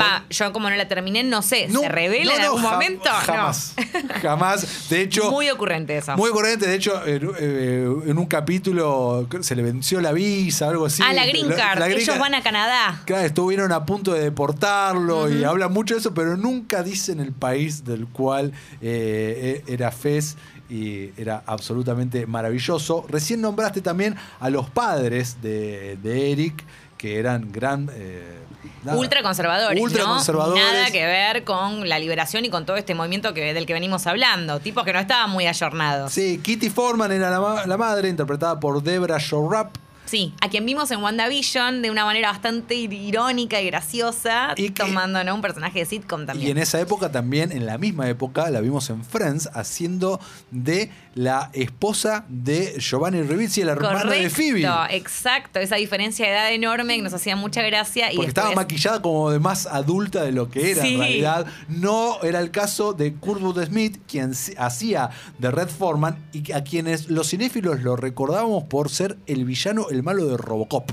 Va, 0.00 0.24
yo 0.30 0.52
como 0.52 0.70
no 0.70 0.76
la 0.76 0.88
terminé, 0.88 1.22
no 1.22 1.42
sé, 1.42 1.68
No, 1.68 1.80
¿se 1.80 1.88
revela 1.88 2.32
no, 2.32 2.38
en 2.38 2.44
algún 2.44 2.62
momento? 2.62 3.10
Jamás. 3.10 3.74
Jamás. 4.22 4.88
De 4.88 5.02
hecho. 5.02 5.30
Muy 5.30 5.50
ocurrente 5.50 5.96
eso. 5.98 6.16
Muy 6.16 6.30
corriente, 6.30 6.66
de 6.66 6.74
hecho, 6.74 7.06
en, 7.06 7.30
eh, 7.38 7.94
en 8.06 8.18
un 8.18 8.26
capítulo 8.26 9.28
se 9.40 9.54
le 9.54 9.62
venció 9.62 10.00
la 10.00 10.12
visa, 10.12 10.68
algo 10.68 10.86
así. 10.86 11.02
ah, 11.04 11.12
la 11.12 11.26
Green 11.26 11.48
Card. 11.50 11.78
la 11.78 11.86
green 11.86 12.00
Ellos 12.00 12.14
card. 12.14 12.20
van 12.20 12.34
a 12.34 12.42
Canadá. 12.42 13.02
Claro, 13.04 13.26
estuvieron 13.26 13.72
a 13.72 13.84
punto 13.84 14.12
de 14.12 14.20
deportarlo 14.22 15.28
y 15.30 15.44
hablan 15.44 15.72
mucho 15.72 15.94
de 15.94 16.00
eso, 16.00 16.14
pero 16.14 16.36
nunca 16.36 16.82
dicen 16.82 17.20
el 17.20 17.32
país 17.32 17.84
del 17.84 18.06
cual 18.06 18.52
eh, 18.80 19.62
eh, 19.66 19.72
era 19.72 19.90
Fez 19.90 20.36
y 20.70 21.10
era 21.20 21.42
absolutamente 21.46 22.26
maravilloso. 22.26 23.04
Recién 23.08 23.40
nombraste 23.40 23.80
también 23.80 24.16
a 24.40 24.48
los 24.50 24.70
padres 24.70 25.42
de, 25.42 25.98
de 26.02 26.32
Eric, 26.32 26.64
que 26.96 27.18
eran 27.18 27.52
gran... 27.52 27.90
eh, 27.94 28.38
nada, 28.84 28.98
Ultra 28.98 29.22
conservadores. 29.22 29.82
ultra 29.82 30.04
¿no? 30.04 30.10
conservadores. 30.14 30.62
Nada 30.62 30.90
que 30.90 31.04
ver 31.04 31.44
con 31.44 31.88
la 31.88 31.98
liberación 31.98 32.44
y 32.44 32.50
con 32.50 32.66
todo 32.66 32.76
este 32.76 32.94
movimiento 32.94 33.34
que, 33.34 33.54
del 33.54 33.66
que 33.66 33.72
venimos 33.72 34.06
hablando. 34.06 34.60
Tipos 34.60 34.84
que 34.84 34.92
no 34.92 34.98
estaban 34.98 35.30
muy 35.30 35.46
ayornados. 35.46 36.12
Sí, 36.12 36.40
Kitty 36.42 36.70
Foreman 36.70 37.12
era 37.12 37.30
la, 37.30 37.40
ma- 37.40 37.66
la 37.66 37.76
madre, 37.76 38.08
interpretada 38.08 38.58
por 38.60 38.82
Debra 38.82 39.18
Shorrap. 39.18 39.74
Sí, 40.06 40.34
a 40.42 40.50
quien 40.50 40.66
vimos 40.66 40.90
en 40.90 41.02
WandaVision 41.02 41.80
de 41.80 41.90
una 41.90 42.04
manera 42.04 42.30
bastante 42.30 42.74
ir- 42.74 42.92
irónica 42.92 43.60
y 43.62 43.66
graciosa, 43.66 44.52
Y 44.54 44.68
que- 44.70 44.82
tomando 44.84 45.24
¿no? 45.24 45.34
un 45.34 45.40
personaje 45.40 45.78
de 45.78 45.86
sitcom 45.86 46.26
también. 46.26 46.48
Y 46.48 46.50
en 46.50 46.58
esa 46.58 46.78
época 46.78 47.10
también, 47.10 47.50
en 47.52 47.64
la 47.64 47.78
misma 47.78 48.06
época, 48.08 48.50
la 48.50 48.60
vimos 48.60 48.90
en 48.90 49.02
Friends 49.02 49.48
haciendo 49.54 50.20
de 50.50 50.90
la 51.14 51.50
esposa 51.52 52.24
de 52.28 52.74
Giovanni 52.78 53.22
Ribisi, 53.22 53.60
el 53.60 53.68
hermano 53.68 54.10
de 54.10 54.28
Phoebe. 54.30 54.66
exacto. 54.90 55.60
Esa 55.60 55.76
diferencia 55.76 56.26
de 56.26 56.32
edad 56.32 56.52
enorme 56.52 56.96
que 56.96 57.02
nos 57.02 57.14
hacía 57.14 57.36
mucha 57.36 57.62
gracia. 57.62 58.12
y 58.12 58.16
Porque 58.16 58.28
estaba 58.28 58.52
maquillada 58.52 59.00
como 59.00 59.30
de 59.30 59.38
más 59.38 59.66
adulta 59.66 60.22
de 60.24 60.32
lo 60.32 60.50
que 60.50 60.72
era 60.72 60.82
Sí. 60.82 60.94
en 60.94 61.00
realidad. 61.00 61.46
No 61.68 62.20
era 62.22 62.40
el 62.40 62.50
caso 62.50 62.92
de 62.92 63.14
Kurtwood 63.14 63.64
Smith, 63.64 63.98
quien 64.08 64.32
hacía 64.58 65.10
de 65.38 65.50
Red 65.50 65.68
Foreman 65.68 66.16
y 66.32 66.50
a 66.52 66.64
quienes 66.64 67.08
los 67.08 67.30
cinéfilos 67.30 67.80
lo 67.82 67.96
recordábamos 67.96 68.64
por 68.64 68.90
ser 68.90 69.16
el 69.26 69.44
villano, 69.44 69.86
el 69.90 70.02
malo 70.02 70.26
de 70.26 70.36
Robocop. 70.36 70.90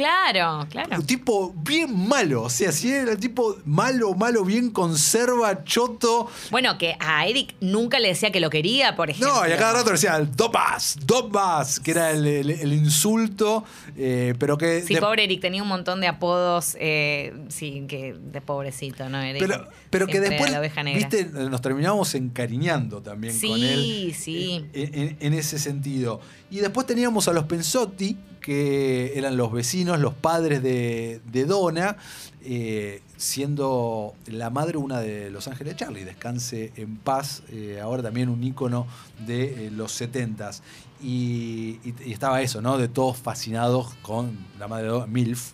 Claro, 0.00 0.66
claro. 0.70 0.96
Un 0.96 1.06
tipo 1.06 1.52
bien 1.58 1.94
malo. 2.08 2.44
O 2.44 2.50
sea, 2.50 2.72
si 2.72 2.90
era 2.90 3.12
el 3.12 3.18
tipo 3.18 3.58
malo, 3.66 4.14
malo, 4.14 4.44
bien 4.46 4.70
conserva, 4.70 5.62
choto. 5.64 6.26
Bueno, 6.50 6.78
que 6.78 6.96
a 6.98 7.26
Eric 7.26 7.54
nunca 7.60 7.98
le 7.98 8.08
decía 8.08 8.30
que 8.32 8.40
lo 8.40 8.48
quería, 8.48 8.96
por 8.96 9.10
ejemplo. 9.10 9.34
No, 9.34 9.46
y 9.46 9.52
a 9.52 9.58
cada 9.58 9.74
rato 9.74 9.86
le 9.86 9.92
decían 9.92 10.30
Dopas, 10.34 10.96
Dopas, 11.04 11.80
que 11.80 11.90
era 11.90 12.12
el, 12.12 12.26
el- 12.26 12.50
el 12.50 12.72
insulto, 12.72 13.64
eh, 13.94 14.34
pero 14.38 14.56
que. 14.56 14.80
Sí, 14.80 14.94
de- 14.94 15.00
pobre 15.00 15.24
Eric, 15.24 15.42
tenía 15.42 15.62
un 15.62 15.68
montón 15.68 16.00
de 16.00 16.06
apodos, 16.08 16.76
eh, 16.80 17.34
sí, 17.48 17.84
que 17.86 18.14
de 18.14 18.40
pobrecito, 18.40 19.06
¿no? 19.10 19.20
Eric 19.20 19.40
pero, 19.46 19.68
pero 19.90 20.06
que 20.06 20.18
después, 20.20 20.40
era 20.42 20.52
la 20.52 20.58
oveja 20.60 20.82
negra. 20.82 20.98
viste, 21.08 21.24
nos 21.26 21.60
terminamos 21.60 22.14
encariñando 22.14 23.02
también 23.02 23.34
Sí, 23.34 23.48
con 23.48 23.62
él. 23.62 24.14
sí. 24.18 24.64
En, 24.72 24.94
en- 24.94 25.16
en 25.20 25.34
ese 25.34 25.58
sentido. 25.58 26.20
Y 26.50 26.58
después 26.58 26.86
teníamos 26.86 27.28
a 27.28 27.32
los 27.32 27.44
Pensotti, 27.44 28.16
que 28.40 29.12
eran 29.16 29.36
los 29.36 29.52
vecinos, 29.52 30.00
los 30.00 30.14
padres 30.14 30.62
de, 30.62 31.20
de 31.30 31.44
Donna, 31.44 31.96
eh, 32.42 33.02
siendo 33.16 34.14
la 34.26 34.48
madre 34.50 34.78
una 34.78 34.98
de 35.00 35.30
Los 35.30 35.46
Ángeles 35.46 35.76
Charlie. 35.76 36.04
Descanse 36.04 36.72
en 36.76 36.96
paz, 36.96 37.42
eh, 37.50 37.78
ahora 37.82 38.02
también 38.02 38.28
un 38.30 38.42
ícono 38.42 38.86
de 39.26 39.66
eh, 39.66 39.70
los 39.70 39.92
70s. 40.00 40.60
Y, 41.02 41.78
y- 41.84 41.94
y 42.06 42.12
estaba 42.12 42.40
eso, 42.42 42.60
¿no? 42.62 42.78
De 42.78 42.88
todos 42.88 43.16
fascinados 43.18 43.94
con 44.02 44.36
la 44.58 44.68
madre 44.68 44.84
de 44.84 44.90
Donna, 44.90 45.06
MILF. 45.06 45.52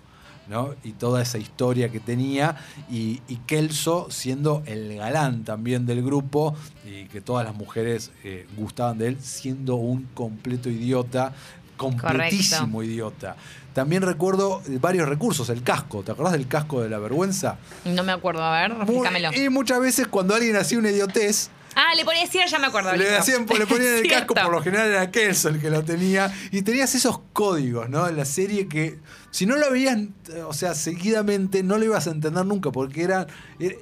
¿No? 0.48 0.74
Y 0.84 0.92
toda 0.92 1.22
esa 1.22 1.38
historia 1.38 1.90
que 1.90 2.00
tenía. 2.00 2.56
Y, 2.90 3.20
y 3.28 3.36
Kelso 3.46 4.08
siendo 4.10 4.62
el 4.66 4.96
galán 4.96 5.44
también 5.44 5.86
del 5.86 6.02
grupo. 6.04 6.54
Y 6.84 7.04
que 7.06 7.20
todas 7.20 7.44
las 7.46 7.54
mujeres 7.54 8.10
eh, 8.24 8.46
gustaban 8.56 8.98
de 8.98 9.08
él, 9.08 9.18
siendo 9.20 9.76
un 9.76 10.04
completo 10.14 10.68
idiota. 10.70 11.32
Completísimo 11.76 12.82
idiota. 12.82 13.36
También 13.74 14.02
recuerdo 14.02 14.62
varios 14.80 15.08
recursos. 15.08 15.50
El 15.50 15.62
casco. 15.62 16.02
¿Te 16.02 16.12
acordás 16.12 16.32
del 16.32 16.48
casco 16.48 16.80
de 16.80 16.88
la 16.88 16.98
vergüenza? 16.98 17.58
No 17.84 18.02
me 18.02 18.12
acuerdo, 18.12 18.42
a 18.42 18.62
ver, 18.62 18.74
refrescámelo. 18.74 19.30
y 19.34 19.48
muchas 19.50 19.80
veces 19.80 20.06
cuando 20.06 20.34
alguien 20.34 20.56
hacía 20.56 20.78
una 20.78 20.90
idiotez, 20.90 21.50
Ah, 21.78 21.94
le 21.94 22.06
ponía 22.06 22.26
sí, 22.26 22.38
ya 22.48 22.58
me 22.58 22.68
acuerdo. 22.68 22.96
le, 22.96 23.16
hacían, 23.18 23.44
le 23.46 23.66
ponían 23.66 23.96
el 23.96 24.08
casco, 24.08 24.32
por 24.32 24.50
lo 24.50 24.62
general 24.62 24.88
era 24.88 25.10
Kelso 25.10 25.50
el 25.50 25.60
que 25.60 25.68
lo 25.68 25.84
tenía. 25.84 26.32
Y 26.50 26.62
tenías 26.62 26.94
esos 26.94 27.20
códigos, 27.34 27.90
¿no? 27.90 28.08
En 28.08 28.16
la 28.16 28.24
serie 28.24 28.66
que 28.66 28.98
si 29.36 29.44
no 29.44 29.56
lo 29.56 29.70
veías, 29.70 29.98
o 30.48 30.54
sea, 30.54 30.74
seguidamente, 30.74 31.62
no 31.62 31.76
lo 31.76 31.84
ibas 31.84 32.06
a 32.06 32.10
entender 32.10 32.46
nunca, 32.46 32.72
porque 32.72 33.02
era, 33.02 33.26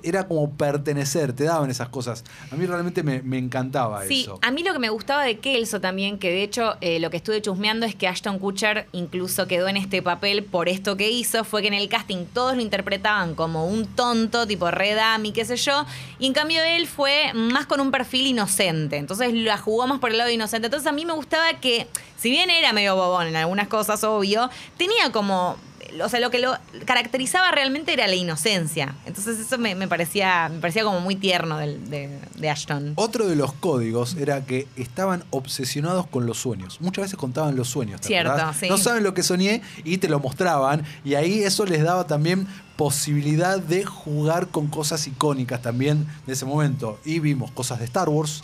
era 0.03 0.27
como 0.27 0.51
pertenecer, 0.51 1.33
te 1.33 1.45
daban 1.45 1.71
esas 1.71 1.91
cosas. 1.91 2.25
A 2.51 2.57
mí 2.57 2.67
realmente 2.67 3.05
me, 3.05 3.23
me 3.23 3.39
encantaba 3.39 4.05
Sí, 4.05 4.23
eso. 4.23 4.41
a 4.43 4.51
mí 4.51 4.65
lo 4.65 4.73
que 4.73 4.81
me 4.81 4.89
gustaba 4.89 5.23
de 5.23 5.39
Kelso 5.39 5.81
también, 5.81 6.19
que 6.19 6.31
de 6.33 6.43
hecho 6.43 6.75
eh, 6.81 6.99
lo 6.99 7.09
que 7.09 7.19
estuve 7.19 7.41
chusmeando 7.41 7.87
es 7.87 7.95
que 7.95 8.09
Ashton 8.09 8.41
Kutcher 8.41 8.89
incluso 8.91 9.47
quedó 9.47 9.69
en 9.69 9.77
este 9.77 10.03
papel 10.03 10.43
por 10.43 10.69
esto 10.69 10.97
que 10.97 11.09
hizo, 11.13 11.45
fue 11.45 11.63
que 11.63 11.69
en 11.69 11.75
el 11.75 11.89
casting 11.89 12.25
todos 12.27 12.57
lo 12.57 12.61
interpretaban 12.61 13.37
como 13.37 13.69
un 13.69 13.87
tonto, 13.87 14.49
tipo 14.49 14.69
Red 14.73 14.99
y 15.23 15.31
qué 15.31 15.45
sé 15.45 15.55
yo, 15.57 15.87
y 16.19 16.27
en 16.27 16.33
cambio 16.33 16.65
él 16.65 16.89
fue 16.89 17.33
más 17.33 17.67
con 17.67 17.79
un 17.81 17.93
perfil 17.93 18.27
inocente, 18.27 18.97
entonces 18.97 19.33
la 19.33 19.57
jugó 19.57 19.87
más 19.87 20.01
por 20.01 20.11
el 20.11 20.19
lado 20.19 20.31
inocente. 20.31 20.67
Entonces 20.67 20.89
a 20.89 20.93
mí 20.93 21.05
me 21.07 21.13
gustaba 21.13 21.61
que, 21.61 21.87
si 22.25 22.31
bien 22.31 22.49
era 22.49 22.73
medio 22.73 22.97
bobón 22.97 23.27
en 23.27 23.37
algunas 23.37 23.69
cosas, 23.69 24.03
obvio, 24.03 24.49
tenía 24.79 25.13
como... 25.13 25.59
O 26.03 26.09
sea, 26.09 26.21
lo 26.21 26.31
que 26.31 26.39
lo 26.39 26.57
caracterizaba 26.87 27.51
realmente 27.51 27.93
era 27.93 28.07
la 28.07 28.15
inocencia. 28.15 28.95
Entonces 29.05 29.39
eso 29.39 29.59
me, 29.59 29.75
me 29.75 29.87
parecía, 29.87 30.49
me 30.49 30.59
parecía 30.59 30.85
como 30.85 31.01
muy 31.01 31.17
tierno 31.17 31.59
de, 31.59 32.09
de 32.35 32.51
Ashton. 32.51 32.95
Otro 32.97 33.29
de 33.29 33.37
los 33.37 33.53
códigos 33.53 34.15
era 34.17 34.43
que 34.47 34.67
estaban 34.77 35.23
obsesionados 35.29 36.07
con 36.07 36.25
los 36.25 36.39
sueños. 36.39 36.81
Muchas 36.81 37.05
veces 37.05 37.19
contaban 37.19 37.57
los 37.57 37.69
sueños. 37.69 38.01
¿te 38.01 38.07
Cierto, 38.09 38.33
acordás? 38.33 38.57
sí. 38.57 38.69
No 38.71 38.79
saben 38.79 39.05
lo 39.05 39.13
que 39.13 39.23
soñé 39.23 39.61
y 39.85 39.99
te 39.99 40.09
lo 40.09 40.19
mostraban. 40.19 40.83
Y 41.05 41.15
ahí 41.17 41.43
eso 41.43 41.67
les 41.67 41.83
daba 41.85 42.07
también 42.07 42.49
posibilidad 42.77 43.59
de 43.61 43.85
jugar 43.85 44.49
con 44.49 44.69
cosas 44.69 45.07
icónicas 45.07 45.61
también 45.61 46.07
de 46.27 46.33
ese 46.33 46.47
momento. 46.47 46.99
Y 47.05 47.19
vimos 47.21 47.51
cosas 47.51 47.81
de 47.81 47.85
Star 47.85 48.09
Wars. 48.09 48.43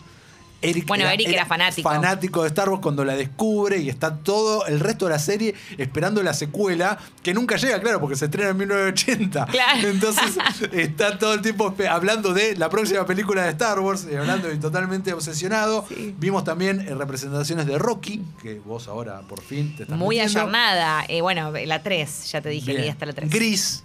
Eric 0.61 0.85
Bueno, 0.87 1.07
Eric 1.09 1.27
era 1.29 1.45
fanático. 1.45 1.89
Fanático 1.89 2.41
de 2.43 2.47
Star 2.49 2.69
Wars 2.69 2.81
cuando 2.81 3.03
la 3.03 3.15
descubre 3.15 3.77
y 3.79 3.89
está 3.89 4.17
todo 4.17 4.65
el 4.67 4.79
resto 4.79 5.05
de 5.05 5.11
la 5.11 5.19
serie 5.19 5.55
esperando 5.77 6.21
la 6.23 6.33
secuela, 6.33 6.97
que 7.23 7.33
nunca 7.33 7.55
llega, 7.57 7.79
claro, 7.81 7.99
porque 7.99 8.15
se 8.15 8.25
estrena 8.25 8.49
en 8.51 8.57
1980. 8.57 9.45
Claro. 9.47 9.87
Entonces 9.87 10.37
está 10.71 11.17
todo 11.17 11.33
el 11.33 11.41
tiempo 11.41 11.73
hablando 11.89 12.33
de 12.33 12.55
la 12.55 12.69
próxima 12.69 13.05
película 13.05 13.43
de 13.43 13.49
Star 13.51 13.79
Wars, 13.79 14.07
y 14.11 14.15
hablando 14.15 14.51
y 14.51 14.57
totalmente 14.59 15.13
obsesionado. 15.13 15.85
Sí. 15.89 16.13
Vimos 16.17 16.43
también 16.43 16.81
eh, 16.81 16.93
representaciones 16.95 17.65
de 17.65 17.77
Rocky, 17.79 18.21
que 18.41 18.59
vos 18.59 18.87
ahora 18.87 19.21
por 19.21 19.41
fin 19.41 19.75
te 19.75 19.83
estás 19.83 19.97
Muy 19.97 20.17
metiendo. 20.17 20.39
ayornada. 20.41 21.05
Eh, 21.07 21.21
bueno, 21.21 21.51
la 21.51 21.81
3, 21.81 22.31
ya 22.31 22.41
te 22.41 22.49
dije, 22.49 22.71
Bien. 22.71 22.83
vi 22.83 22.89
hasta 22.89 23.05
la 23.05 23.13
3. 23.13 23.29
Gris. 23.29 23.83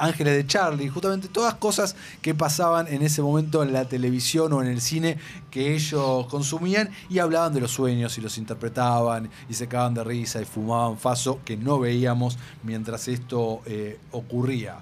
Ángeles 0.00 0.34
de 0.34 0.46
Charlie, 0.46 0.88
justamente 0.88 1.28
todas 1.28 1.54
cosas 1.54 1.94
que 2.22 2.34
pasaban 2.34 2.88
en 2.88 3.02
ese 3.02 3.20
momento 3.20 3.62
en 3.62 3.72
la 3.72 3.84
televisión 3.84 4.52
o 4.54 4.62
en 4.62 4.68
el 4.68 4.80
cine 4.80 5.18
que 5.50 5.74
ellos 5.74 6.26
consumían 6.26 6.90
y 7.10 7.18
hablaban 7.18 7.52
de 7.52 7.60
los 7.60 7.70
sueños 7.70 8.16
y 8.16 8.22
los 8.22 8.38
interpretaban 8.38 9.30
y 9.48 9.54
se 9.54 9.68
cagaban 9.68 9.94
de 9.94 10.02
risa 10.02 10.40
y 10.40 10.46
fumaban 10.46 10.98
faso 10.98 11.40
que 11.44 11.56
no 11.56 11.78
veíamos 11.78 12.38
mientras 12.62 13.08
esto 13.08 13.60
eh, 13.66 13.98
ocurría. 14.10 14.78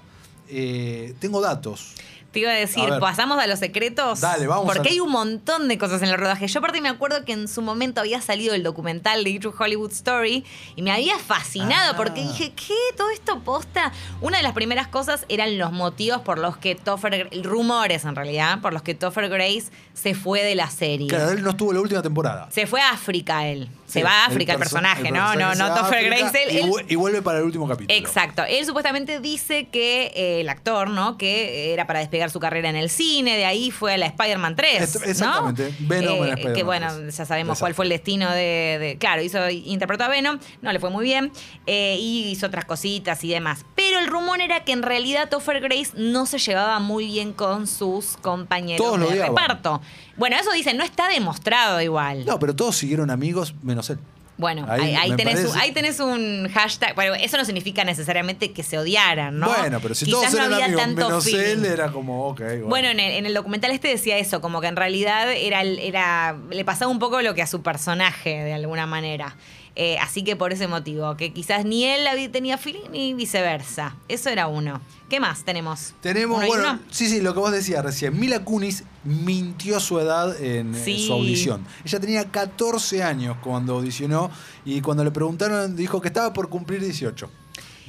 Eh, 0.47 1.13
tengo 1.19 1.41
datos. 1.41 1.95
Te 2.31 2.39
iba 2.41 2.51
a 2.51 2.53
decir, 2.53 2.83
pasamos 2.99 3.39
a 3.39 3.47
los 3.47 3.57
secretos. 3.57 4.21
Dale, 4.21 4.45
vamos 4.45 4.65
Porque 4.71 4.89
a- 4.89 4.91
hay 4.91 4.99
un 4.99 5.09
montón 5.11 5.67
de 5.67 5.77
cosas 5.79 6.01
en 6.03 6.09
el 6.09 6.17
rodaje. 6.17 6.47
Yo 6.47 6.59
aparte 6.59 6.79
me 6.79 6.89
acuerdo 6.89 7.25
que 7.25 7.33
en 7.33 7.47
su 7.47 7.61
momento 7.63 8.01
había 8.01 8.21
salido 8.21 8.53
el 8.53 8.61
documental 8.61 9.23
de 9.23 9.39
True 9.39 9.53
Hollywood 9.57 9.91
Story 9.91 10.45
y 10.75 10.81
me 10.83 10.91
había 10.91 11.17
fascinado 11.17 11.93
Ah. 11.93 11.97
porque 11.97 12.21
dije, 12.21 12.51
¿qué? 12.55 12.75
¿Todo 12.95 13.09
esto 13.09 13.39
posta? 13.39 13.91
Una 14.21 14.37
de 14.37 14.43
las 14.43 14.53
primeras 14.53 14.87
cosas 14.87 15.25
eran 15.27 15.57
los 15.57 15.71
motivos 15.71 16.21
por 16.21 16.37
los 16.37 16.55
que 16.57 16.75
Topher, 16.75 17.29
rumores 17.43 18.05
en 18.05 18.15
realidad, 18.15 18.61
por 18.61 18.73
los 18.73 18.83
que 18.83 18.93
Topher 18.93 19.27
Grace 19.29 19.65
se 19.95 20.13
fue 20.13 20.43
de 20.43 20.53
la 20.53 20.69
serie. 20.69 21.07
Claro, 21.07 21.31
él 21.31 21.41
no 21.41 21.49
estuvo 21.49 21.73
la 21.73 21.79
última 21.81 22.01
temporada. 22.03 22.47
Se 22.51 22.67
fue 22.67 22.79
a 22.81 22.91
África 22.91 23.47
él. 23.47 23.67
Se 23.89 23.99
Sí, 23.99 24.03
va 24.03 24.23
a 24.23 24.25
África 24.27 24.53
el, 24.53 24.59
perso- 24.59 24.61
personaje, 24.75 25.07
el 25.07 25.13
¿no? 25.13 25.19
personaje 25.25 25.57
No, 25.57 25.67
no 25.69 25.75
Topher 25.75 26.05
Grace. 26.05 26.43
Él, 26.43 26.49
y, 26.53 26.57
él- 26.59 26.69
vu- 26.69 26.85
y 26.87 26.95
vuelve 26.95 27.21
para 27.23 27.39
el 27.39 27.45
último 27.45 27.67
capítulo. 27.67 27.97
Exacto. 27.97 28.43
Él 28.47 28.65
supuestamente 28.65 29.19
dice 29.19 29.67
que 29.69 30.11
eh, 30.15 30.41
el 30.41 30.49
actor, 30.49 30.89
¿no? 30.89 31.17
Que 31.17 31.73
era 31.73 31.87
para 31.87 31.99
despegar 31.99 32.29
su 32.29 32.39
carrera 32.39 32.69
en 32.69 32.75
el 32.75 32.89
cine, 32.89 33.35
de 33.35 33.45
ahí 33.45 33.71
fue 33.71 33.95
a 33.95 33.97
la 33.97 34.05
Spider-Man 34.05 34.55
3. 34.55 34.81
Esto- 34.83 34.99
¿no? 34.99 35.05
exactamente, 35.05 35.73
Venom 35.79 36.23
en 36.23 36.37
Eh, 36.37 36.53
Que 36.53 36.63
bueno, 36.63 36.87
3. 36.95 37.17
ya 37.17 37.25
sabemos 37.25 37.53
Exacto. 37.53 37.63
cuál 37.63 37.73
fue 37.73 37.85
el 37.85 37.89
destino 37.89 38.29
de, 38.31 38.77
de- 38.79 38.97
Claro, 38.99 39.21
hizo, 39.23 39.49
interpretó 39.49 40.03
a 40.03 40.07
Venom, 40.07 40.39
no 40.61 40.71
le 40.71 40.79
fue 40.79 40.89
muy 40.91 41.03
bien, 41.03 41.31
eh, 41.65 41.97
y 41.99 42.29
hizo 42.29 42.45
otras 42.47 42.65
cositas 42.65 43.23
y 43.23 43.29
demás. 43.29 43.65
Pero 43.75 43.97
el 43.99 44.07
rumor 44.07 44.39
era 44.41 44.63
que 44.63 44.71
en 44.71 44.83
realidad 44.83 45.29
Topher 45.29 45.59
Grace 45.61 45.91
no 45.95 46.25
se 46.27 46.37
llevaba 46.37 46.79
muy 46.79 47.07
bien 47.07 47.33
con 47.33 47.65
sus 47.65 48.17
compañeros 48.17 48.85
Todos 48.85 49.11
de 49.11 49.25
reparto. 49.27 49.81
Bueno, 50.19 50.37
eso 50.37 50.51
dicen, 50.51 50.77
no 50.77 50.83
está 50.83 51.07
demostrado 51.07 51.81
igual. 51.81 52.25
No, 52.25 52.37
pero 52.37 52.55
todos 52.55 52.75
siguieron 52.75 53.09
amigos 53.09 53.55
menos 53.63 53.89
él. 53.89 53.97
Bueno, 54.39 54.65
Ahí 54.69 54.95
ahí, 54.95 55.13
tenés 55.17 55.43
un, 55.43 55.57
ahí 55.57 55.73
tenés 55.73 55.99
un 55.99 56.47
hashtag. 56.53 56.95
Bueno, 56.95 57.13
eso 57.13 57.35
no 57.35 57.43
significa 57.43 57.83
necesariamente 57.83 58.53
que 58.53 58.63
se 58.63 58.77
odiaran, 58.77 59.37
¿no? 59.37 59.49
Bueno, 59.49 59.79
pero 59.81 59.93
si 59.93 60.05
Quizás 60.05 60.21
todos 60.21 60.31
no 60.33 60.37
eran 60.39 60.53
había 60.53 60.65
amigos 60.67 60.81
tanto 60.81 61.07
menos 61.07 61.23
feeling. 61.25 61.41
él, 61.41 61.65
era 61.65 61.91
como, 61.91 62.27
ok. 62.29 62.39
Bueno, 62.39 62.67
Bueno, 62.67 62.87
en 62.87 62.99
el, 63.01 63.11
en 63.13 63.25
el 63.25 63.33
documental 63.33 63.71
este 63.71 63.89
decía 63.89 64.17
eso, 64.17 64.39
como 64.39 64.61
que 64.61 64.67
en 64.67 64.77
realidad 64.77 65.29
era, 65.33 65.61
era 65.63 66.37
le 66.51 66.63
pasaba 66.63 66.89
un 66.89 66.99
poco 66.99 67.21
lo 67.21 67.33
que 67.33 67.41
a 67.41 67.47
su 67.47 67.61
personaje, 67.61 68.29
de 68.29 68.53
alguna 68.53 68.85
manera. 68.85 69.35
Eh, 69.81 69.97
así 69.99 70.25
que 70.25 70.35
por 70.35 70.51
ese 70.51 70.67
motivo, 70.67 71.15
que 71.15 71.31
quizás 71.31 71.63
ni 71.63 71.85
él 71.85 72.05
tenía 72.33 72.57
feeling 72.57 72.89
ni 72.91 73.13
viceversa. 73.13 73.95
Eso 74.09 74.29
era 74.29 74.47
uno. 74.47 74.81
¿Qué 75.09 75.21
más 75.21 75.45
tenemos? 75.45 75.93
Tenemos, 76.01 76.35
¿Uno 76.35 76.45
y 76.45 76.49
bueno, 76.49 76.71
uno? 76.73 76.79
sí, 76.91 77.07
sí, 77.07 77.21
lo 77.21 77.33
que 77.33 77.39
vos 77.39 77.51
decías 77.53 77.81
recién. 77.81 78.19
Mila 78.19 78.43
Kunis 78.43 78.83
mintió 79.05 79.79
su 79.79 79.97
edad 79.97 80.35
en, 80.43 80.75
en 80.75 80.83
Sí. 80.83 81.07
su 81.07 81.13
audición. 81.13 81.65
Ella 81.85 81.99
tenía 82.01 82.29
14 82.29 83.03
años 83.03 83.37
cuando 83.41 83.75
audicionó 83.75 84.29
y 84.65 84.81
cuando 84.81 85.05
le 85.05 85.11
preguntaron 85.11 85.77
dijo 85.77 86.01
que 86.01 86.09
estaba 86.09 86.33
por 86.33 86.49
cumplir 86.49 86.81
18. 86.83 87.29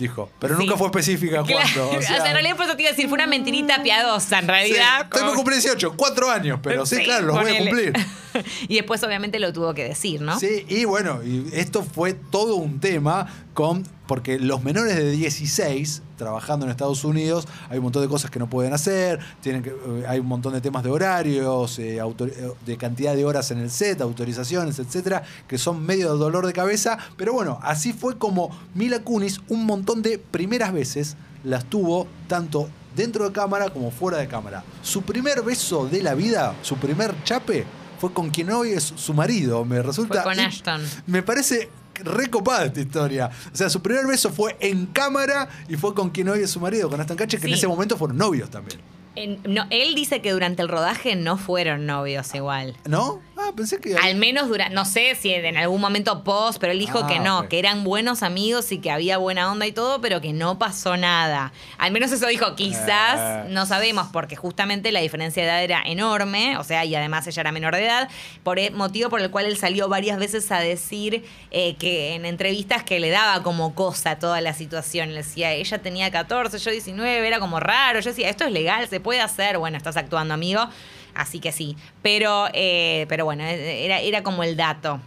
Dijo, 0.00 0.30
pero 0.40 0.56
Sí. 0.56 0.64
nunca 0.64 0.76
fue 0.78 0.86
específica 0.88 1.42
Claro, 1.44 1.68
cuándo. 1.74 1.90
o 1.98 2.02
sea, 2.02 2.16
en 2.26 2.32
realidad 2.32 2.56
por 2.56 2.64
eso 2.66 2.74
te 2.74 2.82
iba 2.82 2.88
a 2.88 2.92
decir, 2.92 3.06
fue 3.08 3.16
una 3.16 3.26
mentirita 3.26 3.82
piadosa, 3.82 4.38
en 4.38 4.46
sí, 4.46 4.50
realidad. 4.50 5.00
estoy 5.02 5.20
como- 5.20 5.26
por 5.32 5.36
cumplir 5.36 5.58
18, 5.60 5.92
4 5.94 6.30
años, 6.30 6.58
pero 6.62 6.86
sí, 6.86 6.96
Sí, 6.96 7.04
claro, 7.04 7.26
los 7.26 7.38
voy 7.40 7.54
a 7.54 7.58
cumplir. 7.58 7.92
y 8.68 8.76
después 8.76 9.02
obviamente 9.04 9.38
lo 9.38 9.52
tuvo 9.52 9.74
que 9.74 9.84
decir, 9.84 10.22
¿no? 10.22 10.38
Sí, 10.40 10.64
y 10.68 10.84
bueno, 10.86 11.20
y 11.22 11.50
esto 11.52 11.82
fue 11.84 12.14
todo 12.14 12.54
un 12.56 12.80
tema 12.80 13.26
con 13.54 13.84
porque 14.06 14.38
los 14.38 14.62
menores 14.64 14.96
de 14.96 15.10
16 15.12 16.02
trabajando 16.16 16.66
en 16.66 16.70
Estados 16.70 17.04
Unidos 17.04 17.46
hay 17.68 17.78
un 17.78 17.84
montón 17.84 18.02
de 18.02 18.08
cosas 18.08 18.30
que 18.30 18.38
no 18.38 18.48
pueden 18.48 18.72
hacer, 18.72 19.20
tienen 19.40 19.62
que, 19.62 19.70
eh, 19.70 20.04
hay 20.08 20.18
un 20.18 20.26
montón 20.26 20.52
de 20.52 20.60
temas 20.60 20.82
de 20.82 20.90
horarios, 20.90 21.78
eh, 21.78 21.98
autor- 22.00 22.30
eh, 22.30 22.52
de 22.66 22.76
cantidad 22.76 23.14
de 23.14 23.24
horas 23.24 23.50
en 23.50 23.58
el 23.58 23.70
set, 23.70 24.00
autorizaciones, 24.00 24.78
etcétera, 24.78 25.22
que 25.48 25.58
son 25.58 25.84
medio 25.84 26.12
de 26.12 26.18
dolor 26.18 26.46
de 26.46 26.52
cabeza, 26.52 26.98
pero 27.16 27.32
bueno, 27.32 27.58
así 27.62 27.92
fue 27.92 28.18
como 28.18 28.50
Mila 28.74 29.00
Kunis 29.02 29.40
un 29.48 29.64
montón 29.66 30.02
de 30.02 30.18
primeras 30.18 30.72
veces 30.72 31.16
las 31.44 31.64
tuvo 31.64 32.06
tanto 32.28 32.68
dentro 32.94 33.24
de 33.24 33.32
cámara 33.32 33.70
como 33.70 33.90
fuera 33.90 34.18
de 34.18 34.26
cámara. 34.28 34.62
Su 34.82 35.02
primer 35.02 35.42
beso 35.42 35.86
de 35.86 36.02
la 36.02 36.14
vida, 36.14 36.54
su 36.62 36.76
primer 36.76 37.14
chape 37.24 37.64
fue 37.98 38.12
con 38.12 38.30
quien 38.30 38.50
hoy 38.50 38.70
es 38.72 38.82
su 38.96 39.14
marido, 39.14 39.64
me 39.64 39.80
resulta 39.82 40.22
Fue 40.22 40.34
con 40.34 40.40
Ashton. 40.40 40.80
me 41.06 41.22
parece 41.22 41.70
recopada 42.04 42.66
esta 42.66 42.80
historia. 42.80 43.30
O 43.52 43.56
sea, 43.56 43.68
su 43.70 43.80
primer 43.82 44.06
beso 44.06 44.30
fue 44.30 44.56
en 44.60 44.86
cámara 44.86 45.48
y 45.68 45.76
fue 45.76 45.94
con 45.94 46.10
quien 46.10 46.28
hoy 46.28 46.40
es 46.40 46.50
su 46.50 46.60
marido, 46.60 46.88
con 46.90 47.00
Aston 47.00 47.16
Catcher, 47.16 47.40
que 47.40 47.46
en 47.46 47.54
ese 47.54 47.68
momento 47.68 47.96
fueron 47.96 48.16
novios 48.16 48.50
también. 48.50 48.80
En- 49.16 49.40
no, 49.44 49.64
él 49.70 49.94
dice 49.96 50.22
que 50.22 50.30
durante 50.30 50.62
el 50.62 50.68
rodaje 50.68 51.16
no 51.16 51.36
fueron 51.36 51.84
novios 51.84 52.32
igual. 52.34 52.76
¿No? 52.88 53.20
Ah, 53.50 53.54
pensé 53.56 53.78
que. 53.80 53.94
Al 53.96 54.14
menos 54.16 54.48
durante, 54.48 54.74
no 54.74 54.84
sé 54.84 55.14
si 55.14 55.32
en 55.32 55.56
algún 55.56 55.80
momento 55.80 56.24
post, 56.24 56.58
pero 56.60 56.72
él 56.72 56.78
dijo 56.78 57.00
Ah, 57.04 57.06
que 57.06 57.18
no, 57.18 57.48
que 57.48 57.58
eran 57.58 57.84
buenos 57.84 58.22
amigos 58.22 58.72
y 58.72 58.78
que 58.78 58.90
había 58.90 59.18
buena 59.18 59.50
onda 59.50 59.66
y 59.66 59.72
todo, 59.72 60.00
pero 60.00 60.20
que 60.20 60.32
no 60.32 60.58
pasó 60.58 60.96
nada. 60.96 61.52
Al 61.78 61.92
menos 61.92 62.12
eso 62.12 62.26
dijo, 62.26 62.54
quizás, 62.56 63.46
Eh. 63.46 63.48
no 63.50 63.66
sabemos, 63.66 64.08
porque 64.12 64.36
justamente 64.36 64.92
la 64.92 65.00
diferencia 65.00 65.42
de 65.42 65.48
edad 65.48 65.62
era 65.64 65.82
enorme, 65.84 66.56
o 66.58 66.64
sea, 66.64 66.84
y 66.84 66.94
además 66.94 67.26
ella 67.26 67.40
era 67.40 67.52
menor 67.52 67.74
de 67.74 67.84
edad, 67.84 68.08
por 68.42 68.58
el 68.58 68.72
motivo 68.72 69.10
por 69.10 69.20
el 69.20 69.30
cual 69.30 69.46
él 69.46 69.56
salió 69.56 69.88
varias 69.88 70.18
veces 70.18 70.50
a 70.52 70.60
decir 70.60 71.24
eh, 71.50 71.76
que 71.76 72.14
en 72.14 72.24
entrevistas 72.24 72.84
que 72.84 73.00
le 73.00 73.10
daba 73.10 73.42
como 73.42 73.74
cosa 73.74 74.18
toda 74.18 74.40
la 74.40 74.54
situación. 74.54 75.10
Le 75.10 75.18
decía, 75.22 75.52
ella 75.52 75.78
tenía 75.82 76.10
14, 76.10 76.58
yo 76.58 76.70
19, 76.70 77.26
era 77.26 77.40
como 77.40 77.60
raro. 77.60 78.00
Yo 78.00 78.10
decía, 78.10 78.28
esto 78.28 78.44
es 78.44 78.52
legal, 78.52 78.88
se 78.88 79.00
puede 79.00 79.20
hacer. 79.20 79.58
Bueno, 79.58 79.76
estás 79.76 79.96
actuando, 79.96 80.34
amigo. 80.34 80.68
Así 81.14 81.40
que 81.40 81.52
sí. 81.52 81.76
Pero, 82.02 82.46
eh, 82.52 83.06
pero 83.08 83.24
bueno, 83.24 83.42
era, 83.44 84.00
era 84.00 84.22
como 84.22 84.42
el 84.42 84.56
dato. 84.56 85.00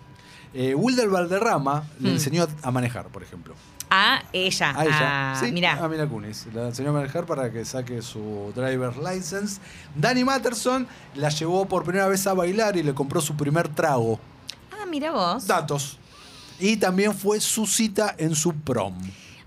Eh, 0.54 0.76
Wilder 0.76 1.10
Valderrama 1.10 1.84
le 2.00 2.10
Hmm. 2.10 2.14
enseñó 2.14 2.48
a 2.62 2.72
manejar, 2.72 3.08
por 3.08 3.24
ejemplo. 3.24 3.56
A 3.90 4.24
ella. 4.34 4.74
A 4.76 4.86
ella. 4.86 5.32
a- 5.34 5.36
sí, 5.40 5.52
mirá. 5.52 5.74
a 5.84 5.88
Mila 5.88 6.08
Kunis. 6.08 6.48
La 6.54 6.68
enseñó 6.68 6.90
a 6.90 6.94
manejar 6.94 7.26
para 7.26 7.52
que 7.52 7.64
saque 7.66 8.02
su 8.02 8.52
driver's 8.56 8.98
license. 8.98 9.60
Danny 9.96 10.24
Matterson 10.24 10.88
la 11.16 11.30
llevó 11.30 11.66
por 11.66 11.84
primera 11.84 12.08
vez 12.08 12.26
a 12.26 12.34
bailar 12.34 12.76
y 12.78 12.82
le 12.84 12.94
compró 12.94 13.22
su 13.22 13.36
primer 13.36 13.68
trago. 13.70 14.20
Ah, 14.72 14.86
mira 14.88 15.12
vos. 15.12 15.46
Datos. 15.46 15.98
Y 16.60 16.78
también 16.78 17.14
fue 17.14 17.40
su 17.40 17.66
cita 17.68 18.16
en 18.18 18.36
su 18.36 18.54
prom. 18.56 18.96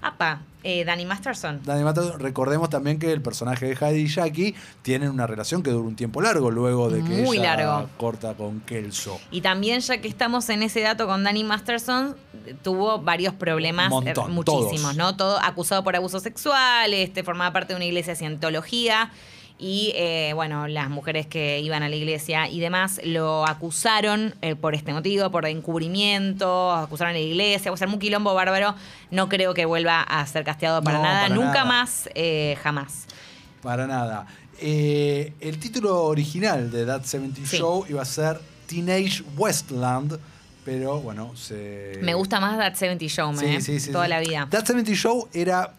Apa, 0.03 0.43
eh, 0.63 0.85
Danny 0.85 1.05
Masterson. 1.05 1.61
Danny 1.65 1.83
Masterson, 1.83 2.21
recordemos 2.21 2.69
también 2.71 2.99
que 2.99 3.13
el 3.13 3.23
personaje 3.23 3.67
de 3.67 3.77
Heidi 3.81 4.01
y 4.03 4.07
Jackie 4.09 4.55
tienen 4.83 5.11
una 5.11 5.27
relación 5.27 5.63
que 5.63 5.71
dura 5.71 5.89
un 5.89 5.97
tiempo 5.97 6.21
largo 6.21 6.51
luego 6.51 6.91
de 6.91 7.03
que 7.03 7.23
Muy 7.23 7.39
ella 7.39 7.57
largo. 7.57 7.89
corta 7.97 8.35
con 8.35 8.61
Kelso. 8.61 9.19
Y 9.31 9.41
también, 9.41 9.81
ya 9.81 9.99
que 10.01 10.09
estamos 10.09 10.49
en 10.51 10.63
ese 10.63 10.81
dato 10.81 11.07
con 11.07 11.25
Danny 11.25 11.45
Masterson, 11.45 12.17
tuvo 12.63 13.01
varios 13.01 13.35
problemas, 13.35 13.91
montón, 13.91 14.31
eh, 14.31 14.35
muchísimos, 14.35 14.81
todos. 14.81 14.97
¿no? 14.97 15.17
Todo 15.17 15.39
acusado 15.41 15.83
por 15.83 15.97
abuso 15.97 16.21
sexual, 16.21 16.93
este, 16.93 17.25
formaba 17.25 17.53
parte 17.53 17.73
de 17.73 17.77
una 17.77 17.85
iglesia 17.87 18.13
de 18.13 18.19
cientología. 18.19 19.11
Y 19.59 19.92
eh, 19.95 20.33
bueno, 20.35 20.69
las 20.69 20.90
mujeres 20.90 21.27
que 21.27 21.61
iban 21.61 21.83
a 21.83 21.88
la 21.88 21.97
iglesia 21.97 22.47
y 22.49 22.61
demás 22.61 23.01
lo 23.05 23.47
acusaron 23.47 24.35
eh, 24.42 24.55
por 24.55 24.75
este 24.75 24.92
motivo, 24.92 25.31
por 25.31 25.47
encubrimiento, 25.47 26.73
acusaron 26.73 27.11
a 27.11 27.14
la 27.14 27.21
iglesia, 27.21 27.73
o 27.73 27.77
sea, 27.77 27.87
un 27.88 27.99
quilombo 27.99 28.35
bárbaro. 28.35 28.75
No 29.11 29.29
creo 29.29 29.55
que 29.55 29.64
vuelva 29.64 30.03
a 30.03 30.27
ser 30.27 30.45
casteado 30.45 30.83
para 30.83 30.99
No, 30.99 31.05
nada, 31.05 31.23
para 31.23 31.35
nunca 31.35 31.53
nada. 31.53 31.64
más, 31.64 32.09
eh, 32.14 32.57
jamás. 32.62 33.07
Para 33.62 33.87
nada. 33.87 34.27
El 34.61 35.59
título 35.59 36.05
original 36.05 36.71
de 36.71 36.85
That 36.87 37.05
70 37.05 37.40
Sí. 37.47 37.57
Show 37.59 37.87
iba 37.88 38.03
a 38.03 38.07
ser 38.07 38.40
Teenage 38.66 39.23
Westland, 39.37 40.19
pero 40.64 41.01
bueno, 41.01 41.35
se. 41.37 41.99
Me 42.03 42.14
gusta 42.14 42.40
más 42.40 42.59
That 42.59 42.75
70 42.75 43.07
Show, 43.07 43.33
eh, 43.42 43.61
sí, 43.61 43.81
sí, 43.81 43.90
toda 43.92 44.09
la 44.09 44.21
vida. 44.21 44.49
That 44.51 44.66
70 44.66 44.92
Show 44.92 45.29
era 45.33 45.75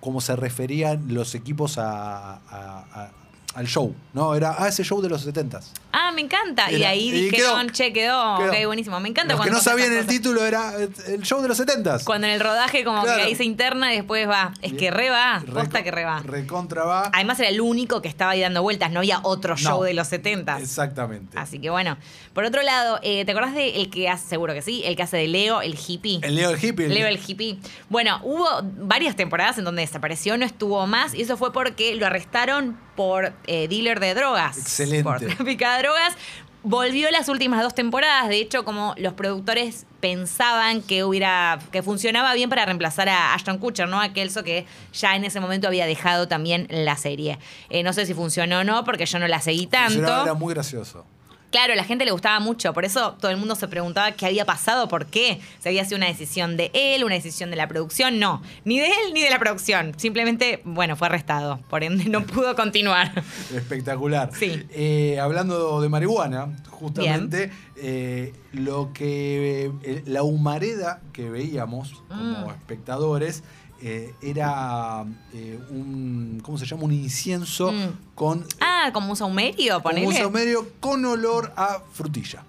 como 0.00 0.20
se 0.20 0.36
referían 0.36 1.12
los 1.14 1.34
equipos 1.34 1.78
a- 1.78 2.34
a- 2.34 3.10
al 3.58 3.66
show, 3.66 3.92
¿no? 4.12 4.34
Era, 4.36 4.54
ah, 4.58 4.68
ese 4.68 4.84
show 4.84 5.00
de 5.02 5.08
los 5.08 5.26
70s. 5.26 5.64
Ah, 5.92 6.12
me 6.12 6.20
encanta. 6.20 6.70
y 6.70 6.84
ahí 6.84 7.08
y 7.08 7.22
dijeron, 7.30 7.62
quedó. 7.66 7.72
che, 7.74 7.92
quedó. 7.92 8.38
Quedó. 8.38 8.50
Ok, 8.52 8.66
buenísimo. 8.66 9.00
Me 9.00 9.08
encanta 9.08 9.34
Los 9.34 9.40
que 9.42 9.48
cuando 9.50 9.58
no 9.58 9.62
sabían 9.62 9.92
el 9.92 10.06
título 10.06 10.44
era 10.44 10.74
el 10.76 11.22
show 11.22 11.40
de 11.42 11.48
los 11.48 11.58
70s. 11.58 12.04
Cuando 12.04 12.26
en 12.28 12.34
el 12.34 12.40
rodaje 12.40 12.84
como 12.84 13.02
Claro. 13.02 13.18
que 13.18 13.24
ahí 13.28 13.34
se 13.34 13.44
interna 13.44 13.92
y 13.92 13.96
después 13.96 14.28
va. 14.28 14.52
Es 14.62 14.74
que 14.74 14.90
re 14.92 15.10
va, 15.10 15.42
posta 15.52 15.82
que 15.82 15.90
re 15.90 16.04
va. 16.04 16.20
Recontra 16.20 16.84
va. 16.84 17.10
Además 17.12 17.40
era 17.40 17.48
el 17.48 17.60
único 17.60 18.00
que 18.00 18.08
estaba 18.08 18.30
ahí 18.32 18.40
dando 18.40 18.62
vueltas, 18.62 18.92
no 18.92 19.00
había 19.00 19.20
otro 19.24 19.56
show 19.56 19.78
No. 19.80 19.84
de 19.84 19.94
los 19.94 20.06
70. 20.08 20.58
Exactamente. 20.60 21.36
Así 21.36 21.58
que 21.58 21.70
bueno. 21.70 21.96
Por 22.34 22.44
otro 22.44 22.62
lado, 22.62 23.00
eh, 23.02 23.24
¿te 23.24 23.32
acordás 23.32 23.54
de 23.54 23.80
el 23.80 23.90
que 23.90 24.08
hace, 24.08 24.28
seguro 24.28 24.54
que 24.54 24.62
sí, 24.62 24.82
el 24.84 24.94
que 24.94 25.02
hace 25.02 25.16
de 25.16 25.26
Leo, 25.26 25.60
el 25.60 25.76
hippie? 25.76 26.20
El 26.22 26.36
Leo 26.36 26.50
el 26.50 26.64
hippie. 26.64 26.86
el- 26.86 26.94
Leo 26.94 27.08
el 27.08 27.18
hippie. 27.26 27.58
Bueno, 27.88 28.20
hubo 28.22 28.46
varias 28.62 29.16
temporadas 29.16 29.58
en 29.58 29.64
donde 29.64 29.82
desapareció, 29.82 30.38
no 30.38 30.44
estuvo 30.44 30.86
más, 30.86 31.14
y 31.14 31.22
eso 31.22 31.36
fue 31.36 31.52
porque 31.52 31.96
lo 31.96 32.06
arrestaron 32.06 32.78
por 32.98 33.32
eh, 33.46 33.68
dealer 33.68 34.00
de 34.00 34.12
drogas. 34.12 34.58
Excelente. 34.58 35.04
Por 35.04 35.20
tráfico 35.20 35.64
de 35.70 35.78
drogas. 35.78 36.16
Volvió 36.64 37.08
las 37.12 37.28
últimas 37.28 37.62
dos 37.62 37.72
temporadas, 37.72 38.28
de 38.28 38.40
hecho, 38.40 38.64
como 38.64 38.92
los 38.98 39.12
productores 39.12 39.86
pensaban 40.00 40.82
que 40.82 41.04
hubiera 41.04 41.60
que 41.70 41.84
funcionaba 41.84 42.34
bien 42.34 42.50
para 42.50 42.64
reemplazar 42.64 43.08
a 43.08 43.34
Ashton 43.34 43.58
Kutcher, 43.58 43.88
¿no? 43.88 44.00
A 44.00 44.12
Kelso 44.12 44.42
que 44.42 44.66
ya 44.92 45.14
en 45.14 45.24
ese 45.24 45.38
momento 45.38 45.68
había 45.68 45.86
dejado 45.86 46.26
también 46.26 46.66
la 46.70 46.96
serie. 46.96 47.38
Eh, 47.70 47.84
no 47.84 47.92
sé 47.92 48.04
si 48.04 48.14
funcionó 48.14 48.58
o 48.58 48.64
no, 48.64 48.84
porque 48.84 49.06
yo 49.06 49.20
no 49.20 49.28
la 49.28 49.40
seguí 49.40 49.68
tanto. 49.68 49.92
Funcionaba, 49.92 50.22
Era 50.24 50.34
muy 50.34 50.52
gracioso. 50.52 51.06
Claro, 51.50 51.74
la 51.74 51.84
gente 51.84 52.04
le 52.04 52.10
gustaba 52.10 52.40
mucho, 52.40 52.74
por 52.74 52.84
eso 52.84 53.16
todo 53.20 53.30
el 53.30 53.38
mundo 53.38 53.54
se 53.54 53.68
preguntaba 53.68 54.12
qué 54.12 54.26
había 54.26 54.44
pasado, 54.44 54.86
por 54.88 55.06
qué. 55.06 55.40
Si 55.60 55.68
había 55.68 55.84
sido 55.84 55.96
una 55.96 56.06
decisión 56.06 56.56
de 56.58 56.70
él, 56.74 57.04
una 57.04 57.14
decisión 57.14 57.50
de 57.50 57.56
la 57.56 57.66
producción, 57.66 58.18
no. 58.18 58.42
Ni 58.64 58.78
de 58.78 58.86
él 58.86 59.14
ni 59.14 59.22
de 59.22 59.30
la 59.30 59.38
producción. 59.38 59.94
Simplemente, 59.96 60.60
bueno, 60.64 60.94
fue 60.96 61.06
arrestado, 61.08 61.58
por 61.70 61.84
ende 61.84 62.04
no 62.04 62.22
pudo 62.26 62.54
continuar. 62.54 63.22
Espectacular. 63.54 64.30
Sí. 64.38 64.62
Eh, 64.70 65.18
hablando 65.20 65.80
de 65.80 65.88
marihuana, 65.88 66.54
justamente, 66.70 67.50
eh, 67.76 68.34
lo 68.52 68.92
que 68.92 69.70
eh, 69.82 70.02
la 70.06 70.22
humareda 70.24 71.00
que 71.12 71.30
veíamos 71.30 71.94
como 72.08 72.46
Mm. 72.46 72.50
espectadores 72.50 73.42
eh, 73.80 74.14
era 74.22 75.04
eh, 75.32 75.58
un, 75.70 76.40
¿cómo 76.42 76.58
se 76.58 76.66
llama? 76.66 76.84
Un 76.84 76.92
incienso 76.92 77.70
Mm. 77.72 78.14
con 78.14 78.44
Ah, 78.60 78.90
como 78.92 79.10
un 79.10 79.16
saumerio, 79.16 79.74
como 79.74 79.82
ponele. 79.94 80.06
un 80.06 80.14
saumerio 80.14 80.68
con 80.80 81.04
olor 81.04 81.52
a 81.56 81.80
frutilla. 81.92 82.42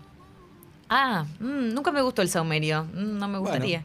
Ah, 0.90 1.26
mm, 1.40 1.74
nunca 1.74 1.92
me 1.92 2.02
gustó 2.02 2.22
el 2.24 2.30
saumerio. 2.30 2.84
Mm, 2.86 3.18
no 3.18 3.28
me 3.28 3.38
Bueno. 3.38 3.40
gustaría. 3.42 3.84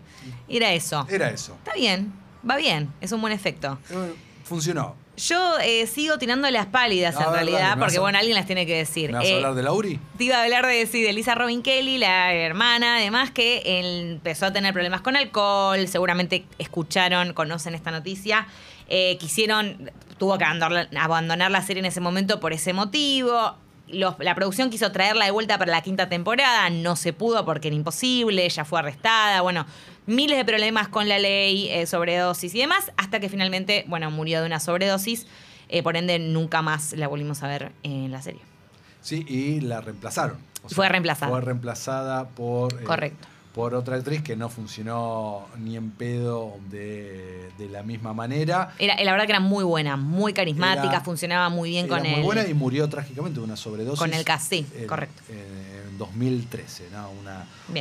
Era 0.48 0.72
eso. 0.72 1.06
Era 1.10 1.30
eso. 1.30 1.54
Está 1.54 1.74
bien, 1.74 2.12
va 2.48 2.56
bien, 2.56 2.90
es 3.00 3.12
un 3.12 3.20
buen 3.20 3.32
efecto. 3.32 3.78
Eh, 3.90 4.14
Funcionó. 4.44 4.94
Yo 5.16 5.58
eh, 5.60 5.86
sigo 5.86 6.18
tirando 6.18 6.50
las 6.50 6.66
pálidas 6.66 7.14
en 7.20 7.32
realidad, 7.32 7.76
porque 7.78 7.98
a- 7.98 8.00
bueno, 8.00 8.18
alguien 8.18 8.34
las 8.36 8.46
tiene 8.46 8.66
que 8.66 8.76
decir. 8.76 9.12
¿Me 9.12 9.18
vas 9.18 9.26
a 9.26 9.30
Eh, 9.30 9.34
hablar 9.36 9.54
de 9.54 9.62
Lauri? 9.62 10.00
Te 10.18 10.24
iba 10.24 10.36
a 10.38 10.42
hablar 10.42 10.66
de, 10.66 10.84
sí, 10.86 11.02
de 11.02 11.12
Lisa 11.12 11.34
Robin 11.36 11.62
Kelly, 11.62 11.98
la 11.98 12.32
hermana, 12.34 12.96
además 12.96 13.30
que 13.30 13.62
él 13.64 14.10
empezó 14.14 14.46
a 14.46 14.52
tener 14.52 14.72
problemas 14.72 15.02
con 15.02 15.14
alcohol, 15.16 15.86
seguramente 15.86 16.44
escucharon, 16.58 17.32
conocen 17.32 17.74
esta 17.76 17.92
noticia, 17.92 18.48
eh, 18.88 19.16
quisieron, 19.18 19.90
tuvo 20.18 20.36
que 20.36 20.44
abandonar, 20.44 20.88
abandonar 20.98 21.50
la 21.52 21.62
serie 21.62 21.78
en 21.80 21.86
ese 21.86 22.00
momento 22.00 22.40
por 22.40 22.52
ese 22.52 22.72
motivo. 22.72 23.54
Los- 23.86 24.16
la 24.18 24.34
producción 24.34 24.70
quiso 24.70 24.90
traerla 24.92 25.26
de 25.26 25.30
vuelta 25.30 25.58
para 25.58 25.70
la 25.70 25.82
quinta 25.82 26.08
temporada, 26.08 26.70
no 26.70 26.96
se 26.96 27.12
pudo 27.12 27.44
porque 27.44 27.68
era 27.68 27.76
imposible, 27.76 28.44
ella 28.46 28.64
fue 28.64 28.80
arrestada, 28.80 29.42
bueno, 29.42 29.66
miles 30.06 30.36
de 30.36 30.44
problemas 30.44 30.88
con 30.88 31.08
la 31.08 31.18
ley, 31.18 31.68
eh, 31.70 31.86
sobredosis 31.86 32.54
y 32.54 32.58
demás, 32.58 32.92
hasta 32.96 33.20
que 33.20 33.28
finalmente, 33.28 33.84
bueno, 33.88 34.10
murió 34.10 34.40
de 34.40 34.46
una 34.46 34.60
sobredosis, 34.60 35.26
eh, 35.68 35.82
por 35.82 35.96
ende 35.96 36.18
nunca 36.18 36.62
más 36.62 36.92
la 36.92 37.08
volvimos 37.08 37.42
a 37.42 37.48
ver 37.48 37.72
en 37.82 38.10
la 38.12 38.20
serie. 38.22 38.40
Sí, 39.00 39.24
y 39.28 39.60
la 39.60 39.80
reemplazaron. 39.80 40.36
O 40.62 40.68
Fue 40.68 40.88
reemplazada. 40.88 41.30
Fue 41.30 41.40
reemplazada 41.40 42.26
por, 42.28 42.72
eh, 42.74 42.84
Correcto. 42.84 43.28
por 43.54 43.74
otra 43.74 43.96
actriz 43.96 44.22
que 44.22 44.34
no 44.36 44.48
funcionó 44.48 45.46
ni 45.58 45.76
en 45.76 45.90
pedo 45.90 46.54
de, 46.70 47.50
de 47.58 47.68
la 47.68 47.82
misma 47.82 48.12
manera. 48.14 48.72
Era, 48.78 48.96
la 49.02 49.12
verdad 49.12 49.26
que 49.26 49.32
era 49.32 49.40
muy 49.40 49.62
buena, 49.64 49.96
muy 49.96 50.32
carismática, 50.32 50.88
Era- 50.88 51.00
funcionaba 51.02 51.48
muy 51.50 51.70
bien 51.70 51.86
Era 51.86 51.98
con 51.98 52.06
muy 52.08 52.14
el. 52.20 52.22
buena 52.22 52.46
y 52.48 52.54
murió 52.54 52.88
trágicamente 52.88 53.40
de 53.40 53.44
una 53.44 53.56
sobredosis. 53.56 53.98
Con 53.98 54.14
el 54.14 54.24
gas, 54.24 54.46
sí, 54.48 54.66
correcto. 54.88 55.22
En, 55.94 55.98
2013, 55.98 56.88
¿no? 56.92 57.10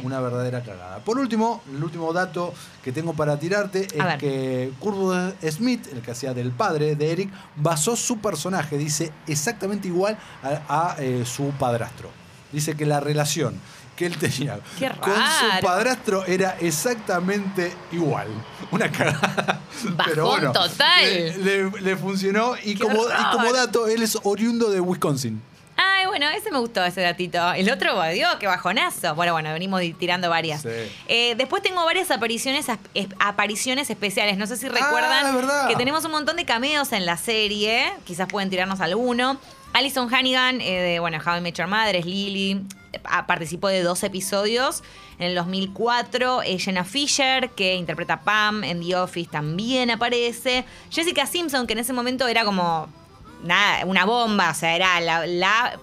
Una, 0.03 0.19
verdadera 0.19 0.61
cagada. 0.63 0.99
Por 0.99 1.17
último, 1.17 1.61
el 1.75 1.83
último 1.83 2.13
dato 2.13 2.53
que 2.83 2.91
tengo 2.91 3.13
para 3.13 3.37
tirarte 3.39 3.79
A 3.79 3.97
es 3.97 4.05
ver. 4.05 4.17
que 4.17 4.71
Kurt 4.79 5.35
Smith, 5.49 5.87
el 5.91 6.01
que 6.01 6.11
hacía 6.11 6.33
del 6.33 6.51
padre 6.51 6.95
de 6.95 7.11
Eric, 7.11 7.29
basó 7.55 7.95
su 7.95 8.19
personaje, 8.19 8.77
dice, 8.77 9.11
exactamente 9.27 9.87
igual 9.87 10.17
a, 10.41 10.91
a, 10.91 10.95
eh, 10.99 11.23
su 11.25 11.51
padrastro. 11.59 12.09
Dice 12.51 12.75
que 12.75 12.85
la 12.85 12.99
relación 12.99 13.59
que 13.95 14.05
él 14.07 14.17
tenía 14.17 14.59
con 14.99 15.13
su 15.13 15.61
padrastro 15.65 16.25
era 16.25 16.57
exactamente 16.59 17.71
igual. 17.91 18.27
Una 18.71 18.91
cagada. 18.91 19.59
Bajón 19.95 20.53
total. 20.53 21.03
Le, 21.03 21.37
le- 21.37 21.81
le 21.81 21.97
funcionó 21.97 22.53
y 22.63 22.75
como, 22.75 23.01
y 23.03 23.23
como 23.31 23.47
horror. 23.49 23.53
dato, 23.55 23.87
él 23.87 24.01
es 24.03 24.17
oriundo 24.23 24.69
de 24.69 24.79
Wisconsin. 24.79 25.41
Bueno, 26.13 26.29
ese 26.29 26.51
me 26.51 26.59
gustó, 26.59 26.85
ese 26.85 27.01
datito. 27.01 27.53
El 27.53 27.71
otro, 27.71 27.99
Dios, 28.11 28.35
qué 28.39 28.45
bajonazo. 28.45 29.15
Bueno, 29.15 29.33
bueno, 29.33 29.51
venimos 29.51 29.81
tirando 29.97 30.29
varias. 30.29 30.61
Sí. 30.61 30.69
Eh, 31.07 31.33
después 31.35 31.63
tengo 31.63 31.83
varias 31.85 32.11
apariciones, 32.11 32.67
apariciones 33.17 33.89
especiales. 33.89 34.37
No 34.37 34.45
sé 34.45 34.57
si 34.57 34.67
Ah, 34.67 34.69
recuerdan 34.69 35.35
verdad. 35.35 35.67
que 35.69 35.75
tenemos 35.75 36.05
un 36.05 36.11
montón 36.11 36.35
de 36.35 36.45
cameos 36.45 36.91
en 36.91 37.07
la 37.07 37.17
serie. 37.17 37.91
Quizás 38.05 38.27
pueden 38.27 38.51
tirarnos 38.51 38.79
alguno. 38.79 39.39
Alison 39.73 40.13
Hannigan, 40.13 40.61
eh, 40.61 40.81
de 40.81 40.99
bueno, 40.99 41.17
How 41.25 41.37
I 41.37 41.41
Met 41.41 41.55
Your 41.57 41.65
Mother, 41.67 41.95
es 41.95 42.05
Lily. 42.05 42.61
ah, 43.05 43.25
Participó 43.25 43.69
de 43.69 43.81
dos 43.81 44.03
episodios. 44.03 44.83
En 45.17 45.25
el 45.29 45.33
2004, 45.35 46.43
eh, 46.43 46.59
Jenna 46.59 46.83
Fisher, 46.83 47.49
que 47.49 47.73
interpreta 47.73 48.13
a 48.13 48.21
Pam 48.21 48.63
en 48.63 48.81
The 48.87 48.95
Office, 48.97 49.31
también 49.31 49.89
aparece. 49.89 50.63
Jessica 50.91 51.25
Simpson, 51.25 51.65
que 51.65 51.73
en 51.73 51.79
ese 51.79 51.91
momento 51.91 52.27
era 52.27 52.45
como 52.45 52.87
nada, 53.43 53.83
una 53.85 54.05
bomba, 54.05 54.51
o 54.51 54.53
sea, 54.53 54.75
era 54.75 55.01
la, 55.01 55.25
la 55.25 55.79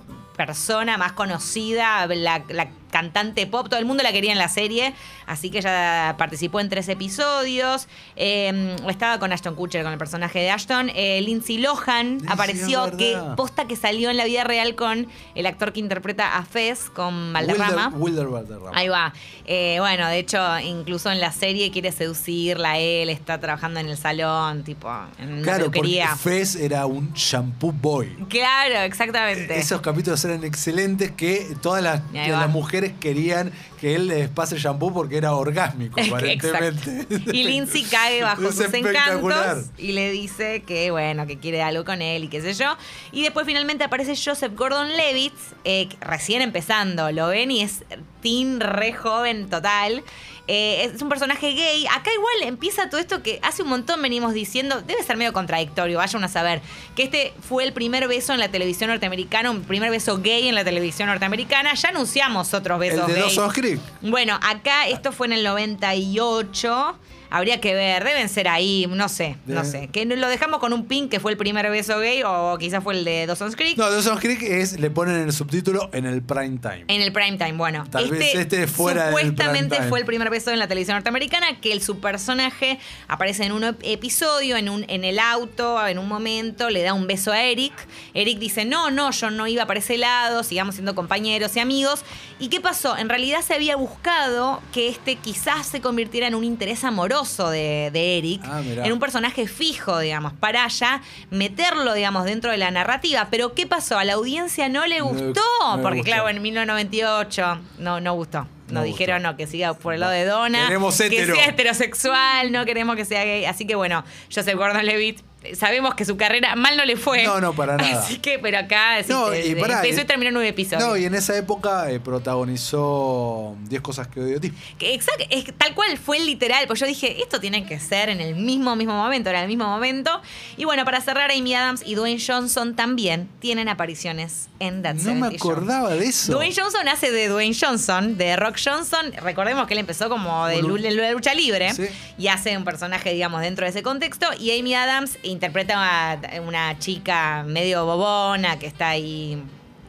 persona 0.46 0.96
más 0.96 1.12
conocida, 1.12 2.06
la, 2.06 2.42
la 2.48 2.68
cantante 2.90 3.46
pop, 3.46 3.68
todo 3.68 3.78
el 3.80 3.86
mundo 3.86 4.02
la 4.02 4.12
quería 4.12 4.32
en 4.32 4.38
la 4.38 4.48
serie, 4.48 4.94
así 5.26 5.50
que 5.50 5.58
ella 5.58 6.14
participó 6.18 6.60
en 6.60 6.68
tres 6.68 6.88
episodios, 6.88 7.88
eh, 8.16 8.76
estaba 8.88 9.18
con 9.18 9.32
Ashton 9.32 9.54
Kutcher, 9.54 9.82
con 9.82 9.92
el 9.92 9.98
personaje 9.98 10.40
de 10.40 10.50
Ashton, 10.50 10.90
eh, 10.94 11.20
Lindsay 11.22 11.58
Lohan 11.58 12.18
apareció, 12.28 12.96
que 12.96 13.18
posta 13.36 13.66
que 13.66 13.76
salió 13.76 14.10
en 14.10 14.16
la 14.16 14.24
vida 14.24 14.44
real 14.44 14.74
con 14.74 15.06
el 15.34 15.46
actor 15.46 15.72
que 15.72 15.80
interpreta 15.80 16.36
a 16.36 16.44
Fez, 16.44 16.90
con 16.90 17.32
Valderrama. 17.32 17.88
Wilder, 17.94 18.26
Wilder 18.26 18.26
Valderrama. 18.26 18.78
Ahí 18.78 18.88
va. 18.88 19.12
Eh, 19.44 19.76
bueno, 19.78 20.08
de 20.08 20.18
hecho, 20.18 20.58
incluso 20.60 21.10
en 21.10 21.20
la 21.20 21.32
serie 21.32 21.70
quiere 21.70 21.92
seducirla 21.92 22.78
él, 22.78 23.10
está 23.10 23.38
trabajando 23.40 23.80
en 23.80 23.88
el 23.88 23.96
salón, 23.96 24.64
tipo, 24.64 24.88
en 25.18 25.32
una 25.32 25.42
Claro, 25.42 25.70
porque. 25.70 26.04
Fez 26.18 26.56
era 26.56 26.86
un 26.86 27.12
shampoo 27.12 27.72
boy. 27.72 28.08
Claro, 28.28 28.80
exactamente. 28.80 29.58
Esos 29.58 29.80
capítulos 29.80 30.24
eran 30.24 30.44
excelentes 30.44 31.10
que 31.12 31.56
todas 31.60 31.82
las 31.82 32.50
mujeres 32.50 32.79
querían 32.88 33.52
que 33.80 33.94
él 33.94 34.08
les 34.08 34.28
pase 34.28 34.58
shampoo 34.58 34.92
porque 34.92 35.16
era 35.16 35.32
orgásmico, 35.34 35.98
aparentemente. 36.06 37.06
Y 37.32 37.44
Lindsay 37.44 37.84
cae 37.84 38.22
bajo 38.22 38.48
Es 38.48 38.54
sus 38.54 38.74
encantos 38.74 39.70
y 39.78 39.92
le 39.92 40.10
dice 40.10 40.62
que, 40.62 40.90
bueno, 40.90 41.26
que 41.26 41.38
quiere 41.38 41.62
algo 41.62 41.84
con 41.84 42.02
él 42.02 42.24
y 42.24 42.28
qué 42.28 42.42
sé 42.42 42.52
yo. 42.52 42.76
Y 43.10 43.22
después 43.22 43.46
finalmente 43.46 43.84
aparece 43.84 44.14
Joseph 44.16 44.52
Gordon-Levitt, 44.54 45.32
eh, 45.64 45.88
recién 46.00 46.42
empezando, 46.42 47.10
lo 47.10 47.28
ven 47.28 47.50
y 47.50 47.62
es 47.62 47.84
teen 48.20 48.60
re 48.60 48.92
joven 48.92 49.48
total. 49.48 50.04
Eh, 50.52 50.90
es 50.92 51.00
un 51.00 51.08
personaje 51.08 51.52
gay. 51.52 51.86
Acá 51.86 52.10
igual 52.12 52.34
empieza 52.42 52.90
todo 52.90 53.00
esto 53.00 53.22
que 53.22 53.38
hace 53.44 53.62
un 53.62 53.68
montón 53.68 54.02
venimos 54.02 54.34
diciendo, 54.34 54.82
debe 54.82 55.04
ser 55.04 55.16
medio 55.16 55.32
contradictorio, 55.32 55.98
vayan 55.98 56.24
a 56.24 56.28
saber, 56.28 56.60
que 56.96 57.04
este 57.04 57.32
fue 57.48 57.62
el 57.62 57.72
primer 57.72 58.08
beso 58.08 58.32
en 58.32 58.40
la 58.40 58.48
televisión 58.48 58.90
norteamericana, 58.90 59.52
un 59.52 59.62
primer 59.62 59.90
beso 59.90 60.18
gay 60.18 60.48
en 60.48 60.56
la 60.56 60.64
televisión 60.64 61.08
norteamericana. 61.08 61.74
Ya 61.74 61.90
anunciamos 61.90 62.52
otros 62.52 62.80
besos 62.80 63.08
El 63.08 63.14
de 63.14 63.20
gays. 63.20 63.40
Creek. 63.52 63.69
Bueno, 64.00 64.38
acá 64.42 64.88
esto 64.88 65.12
fue 65.12 65.26
en 65.28 65.34
el 65.34 65.44
98. 65.44 66.96
Habría 67.30 67.60
que 67.60 67.74
ver, 67.74 68.02
deben 68.02 68.28
ser 68.28 68.48
ahí, 68.48 68.86
no 68.88 69.08
sé, 69.08 69.36
no 69.46 69.64
sé. 69.64 69.88
Que 69.92 70.04
lo 70.04 70.28
dejamos 70.28 70.58
con 70.58 70.72
un 70.72 70.86
pin 70.86 71.08
que 71.08 71.20
fue 71.20 71.30
el 71.30 71.38
primer 71.38 71.70
beso 71.70 71.98
gay 72.00 72.22
o 72.24 72.56
quizás 72.58 72.82
fue 72.82 72.94
el 72.94 73.04
de 73.04 73.26
Dawson's 73.26 73.54
Creek. 73.54 73.78
No, 73.78 73.88
Dawson's 73.88 74.20
Creek 74.20 74.42
es, 74.42 74.80
le 74.80 74.90
ponen 74.90 75.14
el 75.16 75.32
subtítulo 75.32 75.90
en 75.92 76.06
el 76.06 76.22
prime 76.22 76.58
time. 76.58 76.84
En 76.88 77.00
el 77.02 77.12
prime 77.12 77.38
time, 77.38 77.52
bueno. 77.52 77.86
Tal 77.88 78.10
vez 78.10 78.34
este 78.34 78.66
fuera 78.66 79.04
del 79.04 79.14
Supuestamente 79.14 79.80
fue 79.82 80.00
el 80.00 80.06
primer 80.06 80.28
beso 80.28 80.50
en 80.50 80.58
la 80.58 80.66
televisión 80.66 80.96
norteamericana, 80.96 81.60
que 81.60 81.72
el, 81.72 81.82
su 81.82 82.00
personaje 82.00 82.80
aparece 83.06 83.44
en 83.44 83.52
un 83.52 83.62
ep- 83.62 83.78
episodio, 83.82 84.56
en, 84.56 84.68
un, 84.68 84.84
en 84.88 85.04
el 85.04 85.20
auto, 85.20 85.86
en 85.86 85.98
un 85.98 86.08
momento, 86.08 86.68
le 86.68 86.82
da 86.82 86.94
un 86.94 87.06
beso 87.06 87.30
a 87.30 87.42
Eric. 87.44 87.72
Eric 88.12 88.40
dice, 88.40 88.64
no, 88.64 88.90
no, 88.90 89.12
yo 89.12 89.30
no 89.30 89.46
iba 89.46 89.66
para 89.66 89.78
ese 89.78 89.98
lado, 89.98 90.42
sigamos 90.42 90.74
siendo 90.74 90.96
compañeros 90.96 91.54
y 91.54 91.60
amigos. 91.60 92.04
¿Y 92.40 92.48
qué 92.48 92.60
pasó? 92.60 92.96
En 92.96 93.08
realidad 93.08 93.42
se 93.42 93.54
había 93.54 93.76
buscado 93.76 94.60
que 94.72 94.88
este 94.88 95.14
quizás 95.14 95.68
se 95.68 95.80
convirtiera 95.80 96.26
en 96.26 96.34
un 96.34 96.42
interés 96.42 96.82
amoroso 96.82 97.19
de, 97.24 97.90
de 97.92 98.18
Eric, 98.18 98.42
Ah, 98.44 98.62
en 98.64 98.92
un 98.92 98.98
personaje 98.98 99.46
fijo, 99.46 99.98
digamos, 99.98 100.32
para 100.32 100.66
ya 100.68 101.02
meterlo, 101.30 101.94
digamos, 101.94 102.24
dentro 102.24 102.50
de 102.50 102.56
la 102.56 102.70
narrativa. 102.70 103.28
Pero 103.30 103.54
¿qué 103.54 103.66
pasó? 103.66 103.98
A 103.98 104.04
la 104.04 104.14
audiencia 104.14 104.68
no 104.68 104.86
le 104.86 105.00
gustó, 105.00 105.40
no 105.76 105.82
porque 105.82 105.98
gustó. 105.98 106.12
claro, 106.12 106.28
en 106.28 106.40
1998 106.42 107.60
no, 107.78 108.00
no 108.00 108.14
gustó. 108.14 108.46
No, 108.68 108.80
No 108.80 108.82
dijeron 108.84 109.22
no, 109.22 109.36
que 109.36 109.46
siga 109.48 109.74
por 109.74 109.94
el 109.94 110.00
lado 110.00 110.12
de 110.12 110.24
Donna. 110.24 110.66
Queremos 110.66 110.96
que 110.96 111.06
hetero. 111.06 111.34
sea 111.34 111.46
heterosexual, 111.46 112.52
no 112.52 112.64
queremos 112.64 112.94
que 112.96 113.04
sea 113.04 113.24
gay. 113.24 113.44
Así 113.44 113.66
que 113.66 113.74
bueno, 113.74 114.04
Joseph 114.32 114.54
Gordon 114.56 114.86
Levitt 114.86 115.22
sabemos 115.54 115.94
que 115.94 116.04
su 116.04 116.16
carrera 116.16 116.54
mal 116.56 116.76
no 116.76 116.84
le 116.84 116.96
fue. 116.96 117.24
No, 117.24 117.40
no, 117.40 117.52
para 117.54 117.76
nada. 117.78 118.02
Así 118.02 118.18
que, 118.18 118.38
pero 118.38 118.58
acá 118.58 119.00
No, 119.08 119.34
y 119.34 119.54
pará, 119.54 119.76
empezó 119.82 120.00
y- 120.00 120.04
y 120.04 120.06
terminó 120.06 120.30
nueve 120.32 120.48
episodios. 120.48 120.86
No, 120.86 120.96
y 120.96 121.04
en 121.06 121.14
esa 121.14 121.36
época 121.36 121.90
eh, 121.90 121.98
protagonizó 122.00 123.56
10 123.68 123.82
cosas 123.82 124.08
que 124.08 124.20
odio 124.20 124.38
de 124.40 124.48
ti. 124.50 124.52
Exacto, 124.80 125.24
es 125.30 125.44
tal 125.56 125.74
cual 125.74 125.96
fue 125.98 126.18
literal, 126.20 126.66
pues 126.66 126.80
yo 126.80 126.86
dije, 126.86 127.22
esto 127.22 127.40
tiene 127.40 127.66
que 127.66 127.78
ser 127.80 128.08
en 128.08 128.20
el 128.20 128.34
mismo, 128.34 128.76
mismo 128.76 128.94
momento, 128.94 129.30
era 129.30 129.42
el 129.42 129.48
mismo 129.48 129.66
momento. 129.66 130.20
Y 130.56 130.64
bueno, 130.64 130.84
para 130.84 131.00
cerrar, 131.00 131.30
Amy 131.30 131.54
Adams 131.54 131.82
y 131.84 131.94
Dwayne 131.94 132.20
Johnson 132.24 132.74
también 132.76 133.28
tienen 133.40 133.68
apariciones 133.68 134.48
en 134.58 134.82
That 134.82 134.94
No 134.96 135.14
me 135.14 135.20
70 135.30 135.38
Show. 135.38 135.50
acordaba 135.52 135.90
de 135.94 136.04
eso. 136.06 136.32
Dwayne 136.32 136.54
Johnson 136.56 136.88
hace 136.88 137.10
de 137.10 137.28
Dwayne 137.28 137.56
Johnson, 137.58 138.16
de 138.16 138.36
Rock 138.36 138.56
Johnson. 138.62 139.12
Recordemos 139.22 139.66
que 139.66 139.74
él 139.74 139.80
empezó 139.80 140.08
como 140.08 140.46
de, 140.46 140.60
Lu- 140.62 140.76
lu- 140.76 140.82
de 140.82 141.12
lucha 141.12 141.34
libre 141.34 141.72
Sí. 141.74 141.84
y 142.18 142.28
hace 142.28 142.56
un 142.56 142.64
personaje, 142.64 143.12
digamos, 143.12 143.40
dentro 143.40 143.64
de 143.64 143.70
ese 143.70 143.82
contexto. 143.82 144.26
Y 144.38 144.58
Amy 144.58 144.74
Adams 144.74 145.18
interpreta 145.30 146.12
a 146.12 146.40
una 146.40 146.78
chica 146.78 147.44
medio 147.46 147.84
bobona 147.84 148.58
que 148.58 148.66
está 148.66 148.90
ahí 148.90 149.42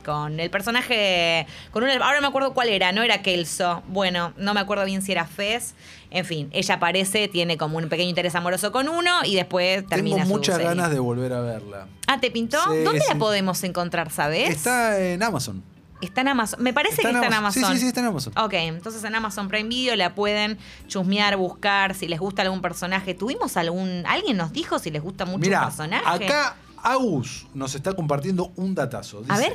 con 0.03 0.39
el 0.39 0.49
personaje. 0.49 1.45
con 1.71 1.83
una, 1.83 1.93
Ahora 1.93 2.21
me 2.21 2.27
acuerdo 2.27 2.53
cuál 2.53 2.69
era, 2.69 2.91
no 2.91 3.03
era 3.03 3.21
Kelso. 3.21 3.83
Bueno, 3.87 4.33
no 4.37 4.53
me 4.53 4.59
acuerdo 4.59 4.85
bien 4.85 5.01
si 5.01 5.11
era 5.11 5.25
Fez. 5.25 5.75
En 6.09 6.25
fin, 6.25 6.49
ella 6.51 6.75
aparece, 6.75 7.27
tiene 7.27 7.57
como 7.57 7.77
un 7.77 7.87
pequeño 7.87 8.09
interés 8.09 8.35
amoroso 8.35 8.71
con 8.71 8.89
uno 8.89 9.11
y 9.23 9.35
después 9.35 9.85
termina 9.87 10.17
Tengo 10.17 10.29
muchas 10.29 10.59
ganas 10.59 10.89
de 10.91 10.99
volver 10.99 11.33
a 11.33 11.41
verla. 11.41 11.87
Ah, 12.07 12.19
¿te 12.19 12.31
pintó? 12.31 12.57
Sí, 12.69 12.83
¿Dónde 12.83 12.99
sí. 12.99 13.07
la 13.07 13.15
podemos 13.15 13.63
encontrar, 13.63 14.11
sabes? 14.11 14.49
Está 14.49 14.99
en 14.99 15.23
Amazon. 15.23 15.63
Está 16.01 16.21
en 16.21 16.29
Amazon. 16.29 16.61
Me 16.61 16.73
parece 16.73 17.01
que 17.01 17.07
está 17.07 17.27
en 17.27 17.33
Amazon. 17.33 17.63
Sí, 17.63 17.73
sí, 17.73 17.79
sí, 17.79 17.87
está 17.87 17.99
en 17.99 18.07
Amazon. 18.07 18.33
Ok, 18.37 18.53
entonces 18.53 19.03
en 19.03 19.15
Amazon 19.15 19.47
Prime 19.47 19.69
Video 19.69 19.95
la 19.95 20.15
pueden 20.15 20.57
chusmear, 20.87 21.37
buscar, 21.37 21.95
si 21.95 22.07
les 22.07 22.19
gusta 22.19 22.41
algún 22.41 22.61
personaje. 22.61 23.13
¿Tuvimos 23.13 23.57
algún... 23.57 24.03
¿Alguien 24.07 24.37
nos 24.37 24.51
dijo 24.51 24.79
si 24.79 24.91
les 24.91 25.01
gusta 25.01 25.25
mucho 25.25 25.35
un 25.35 25.41
Mira, 25.41 25.65
personaje? 25.65 26.25
acá 26.25 26.55
Agus 26.83 27.47
nos 27.53 27.75
está 27.75 27.93
compartiendo 27.93 28.51
un 28.55 28.75
datazo. 28.75 29.23
A 29.29 29.37
ver. 29.37 29.53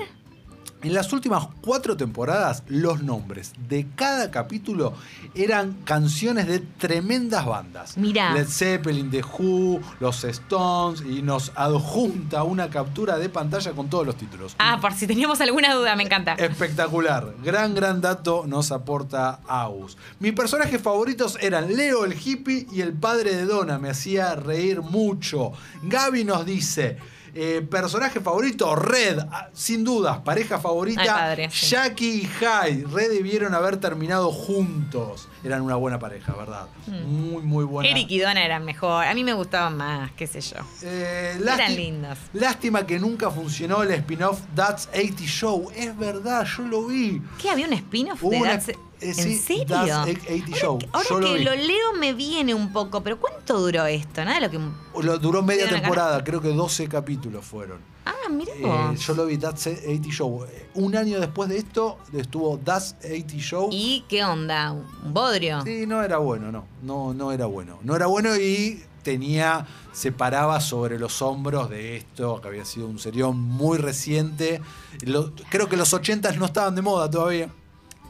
En 0.87 0.95
las 0.95 1.13
últimas 1.13 1.49
cuatro 1.63 1.97
temporadas, 1.97 2.63
los 2.69 3.03
nombres 3.03 3.55
de 3.69 3.89
cada 3.97 4.31
capítulo 4.31 4.95
eran 5.35 5.73
canciones 5.83 6.47
de 6.47 6.61
tremendas 6.61 7.45
bandas. 7.45 7.97
Mirá. 7.97 8.33
Led 8.33 8.47
Zeppelin, 8.47 9.11
The 9.11 9.21
Who, 9.21 9.81
los 9.99 10.23
Stones, 10.23 11.01
y 11.01 11.23
nos 11.23 11.51
adjunta 11.57 12.45
una 12.45 12.71
captura 12.71 13.19
de 13.19 13.29
pantalla 13.29 13.73
con 13.73 13.91
todos 13.91 14.07
los 14.07 14.15
títulos. 14.15 14.55
Ah, 14.61 14.79
por 14.81 14.93
si 14.93 15.09
teníamos 15.09 15.41
alguna 15.41 15.75
duda, 15.75 15.97
me 15.97 16.05
encanta. 16.05 16.35
Espectacular. 16.35 17.35
Gran, 17.43 17.75
gran 17.75 18.01
dato 18.01 18.45
nos 18.47 18.71
aporta 18.71 19.41
Agus. 19.49 19.99
Mis 20.21 20.35
personajes 20.35 20.81
favoritos 20.81 21.37
eran 21.41 21.75
Leo 21.75 22.05
el 22.05 22.15
hippie 22.15 22.69
y 22.71 22.81
el 22.83 22.93
padre 22.93 23.35
de 23.35 23.45
Donna. 23.45 23.81
Me 23.81 23.91
hacía 23.91 24.37
reír 24.37 24.83
mucho. 24.83 25.51
Gaby 25.83 26.23
nos 26.23 26.47
dice. 26.47 27.16
Eh, 27.39 27.61
personaje 27.71 28.21
favorito, 28.21 28.75
Red, 28.75 29.19
ah, 29.31 29.49
sin 29.53 29.85
dudas. 29.85 30.19
Pareja 30.21 30.59
favorita, 30.59 31.03
Ay, 31.03 31.09
padre, 31.09 31.51
sí. 31.53 31.67
Jackie 31.67 32.23
y 32.23 32.27
Hyde. 32.27 32.87
Red 32.91 33.11
debieron 33.11 33.55
haber 33.55 33.77
terminado 33.77 34.33
juntos. 34.33 35.29
Eran 35.45 35.61
una 35.63 35.77
buena 35.77 35.99
pareja, 35.99 36.33
¿verdad? 36.35 36.67
Muy, 36.87 37.43
muy 37.43 37.65
buena. 37.65 37.89
Eric 37.91 38.11
y 38.11 38.19
Donna 38.19 38.45
eran 38.45 38.65
mejor. 38.65 39.05
A 39.05 39.15
mí 39.15 39.23
me 39.23 39.35
gustaban 39.35 39.77
más, 39.77 40.11
qué 40.13 40.27
sé 40.27 40.41
yo. 40.41 40.57
Eh, 40.83 41.39
Eran 41.41 41.77
lindos. 41.77 42.19
Lástima 42.33 42.87
que 42.87 42.99
nunca 42.99 43.31
funcionó 43.31 43.83
el 43.83 43.91
spin-off 43.93 44.41
That's 44.55 44.89
80 44.95 45.23
Show. 45.25 45.71
Es 45.77 45.97
verdad, 45.97 46.47
yo 46.47 46.63
lo 46.65 46.87
vi. 46.87 47.23
¿Qué? 47.41 47.51
¿Había 47.51 47.67
un 47.67 47.75
spin-off 47.75 48.23
de 48.23 48.39
That's- 48.41 48.79
eh, 49.07 49.11
¿En 49.11 49.15
sí, 49.15 49.37
serio? 49.37 49.67
That's 49.67 50.09
80 50.09 50.57
Show. 50.57 50.79
Ahora 50.93 51.07
Yo 51.09 51.21
que 51.21 51.39
lo 51.41 51.55
leo 51.55 51.93
me 51.99 52.13
viene 52.15 52.55
un 52.55 52.73
poco, 52.73 53.03
pero 53.03 53.19
¿cuánto 53.19 53.59
duró 53.61 53.87
esto? 53.87 54.25
Nada 54.25 54.41
de 54.41 54.47
lo 54.47 54.51
que... 54.51 55.03
Lo 55.07 55.19
duró 55.19 55.43
media 55.43 55.69
temporada, 55.69 56.23
creo 56.25 56.41
que 56.41 56.49
12 56.49 56.89
capítulos 56.89 57.45
fueron. 57.45 57.79
Ah, 58.05 58.29
mira 58.31 58.53
Eh, 58.55 58.97
yo 58.97 59.15
lo 59.15 59.27
vi, 59.27 59.37
That's 59.37 59.67
80 59.67 60.09
Show. 60.11 60.45
Eh, 60.45 60.69
Un 60.75 60.95
año 60.97 61.19
después 61.21 61.49
de 61.49 61.59
esto, 61.59 61.99
estuvo 62.13 62.59
That's 62.59 62.95
80 63.05 63.35
Show. 63.39 63.69
¿Y 63.73 64.05
qué 64.09 64.25
onda? 64.25 64.73
¿Un 64.73 65.13
bodrio? 65.13 65.63
Sí, 65.65 65.87
no 65.87 66.03
era 66.03 66.19
bueno, 66.19 66.53
no. 66.53 66.65
No, 66.83 67.13
no 67.15 67.33
era 67.33 67.47
bueno. 67.47 67.79
No 67.83 67.97
era 67.97 68.07
bueno 68.07 68.37
y 68.37 68.83
tenía, 69.03 69.67
se 69.93 70.11
paraba 70.13 70.61
sobre 70.61 70.99
los 70.99 71.23
hombros 71.23 71.71
de 71.71 71.97
esto, 71.97 72.41
que 72.41 72.49
había 72.49 72.65
sido 72.65 72.87
un 72.89 72.99
serión 72.99 73.41
muy 73.41 73.79
reciente. 73.79 74.61
Lo- 75.03 75.33
creo 75.49 75.69
que 75.69 75.77
los 75.77 75.93
80 75.93 76.33
no 76.33 76.47
estaban 76.47 76.75
de 76.75 76.83
moda 76.83 77.09
todavía. 77.11 77.49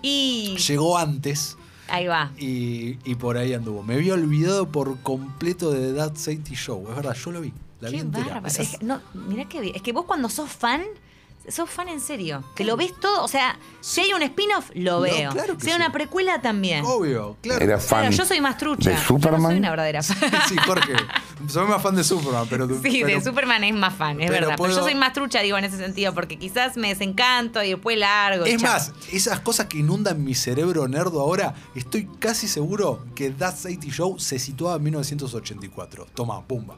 Y... 0.02 0.56
Llegó 0.56 0.98
antes. 0.98 1.56
Ahí 1.88 2.06
va. 2.06 2.32
Y, 2.38 2.98
y 3.04 3.14
por 3.14 3.36
ahí 3.36 3.54
anduvo. 3.54 3.82
Me 3.82 3.94
había 3.94 4.14
olvidado 4.14 4.68
por 4.68 4.98
completo 5.00 5.70
de 5.70 5.92
That 5.92 6.12
80 6.12 6.50
Show. 6.54 6.86
Es 6.88 6.96
verdad, 6.96 7.14
yo 7.14 7.30
lo 7.30 7.40
vi. 7.40 7.52
La 7.80 7.90
vi 7.90 7.96
Qué 7.96 8.02
entera. 8.02 8.42
Es 8.46 8.76
que, 8.76 8.84
no, 8.84 9.00
mirá 9.14 9.44
bien. 9.44 9.74
Es 9.74 9.82
que 9.82 9.92
vos 9.92 10.04
cuando 10.04 10.28
sos 10.28 10.50
fan, 10.50 10.82
sos 11.48 11.68
fan 11.70 11.88
en 11.88 12.00
serio. 12.00 12.42
Que 12.54 12.64
lo 12.64 12.76
ves 12.76 12.94
todo. 12.98 13.22
O 13.24 13.28
sea, 13.28 13.58
si 13.80 14.00
hay 14.00 14.12
un 14.12 14.22
spin-off, 14.22 14.70
lo 14.74 14.94
No, 14.96 15.00
veo. 15.00 15.30
claro 15.32 15.54
que 15.56 15.64
si 15.64 15.70
hay 15.70 15.76
sí. 15.76 15.80
una 15.82 15.92
precuela, 15.92 16.40
también. 16.42 16.84
Obvio, 16.84 17.36
claro. 17.42 17.64
Era 17.64 17.78
Claro, 17.78 18.10
yo 18.10 18.24
soy 18.24 18.40
más 18.40 18.58
trucha. 18.58 18.90
de 18.90 18.96
Yo 18.96 19.02
no 19.02 19.06
Superman. 19.08 19.42
soy 19.50 19.58
una 19.58 19.70
verdadera 19.70 20.02
fan. 20.02 20.16
Sí, 20.48 20.56
Jorge. 20.66 20.92
Soy 21.48 21.66
más 21.66 21.82
fan 21.82 21.94
de 21.96 22.04
Superman, 22.04 22.46
pero. 22.48 22.66
Sí, 22.82 23.02
pero- 23.02 23.06
de 23.18 23.20
Superman 23.22 23.64
es 23.64 23.74
más 23.74 23.94
fan, 23.94 24.20
es 24.20 24.30
pero 24.30 24.46
verdad. 24.48 24.56
Pero 24.60 24.74
yo 24.74 24.82
soy 24.82 24.94
más 24.94 25.12
trucha, 25.12 25.40
digo, 25.40 25.56
en 25.58 25.64
ese 25.64 25.76
sentido, 25.76 26.14
porque 26.14 26.38
quizás 26.38 26.76
me 26.76 26.88
desencanto 26.88 27.62
y 27.62 27.70
después 27.70 27.98
largo. 27.98 28.46
y 28.46 28.50
Es 28.50 28.62
chao. 28.62 28.72
más, 28.72 28.92
esas 29.12 29.40
cosas 29.40 29.66
que 29.66 29.78
inundan 29.78 30.22
mi 30.24 30.34
cerebro 30.34 30.88
nerdo 30.88 31.20
ahora, 31.20 31.54
estoy 31.74 32.08
casi 32.18 32.48
seguro 32.48 33.04
que 33.14 33.30
That 33.30 33.54
80 33.64 33.86
Show 33.88 34.18
se 34.18 34.38
situaba 34.38 34.76
en 34.76 34.82
1984. 34.84 36.06
Toma, 36.14 36.42
pumba. 36.46 36.76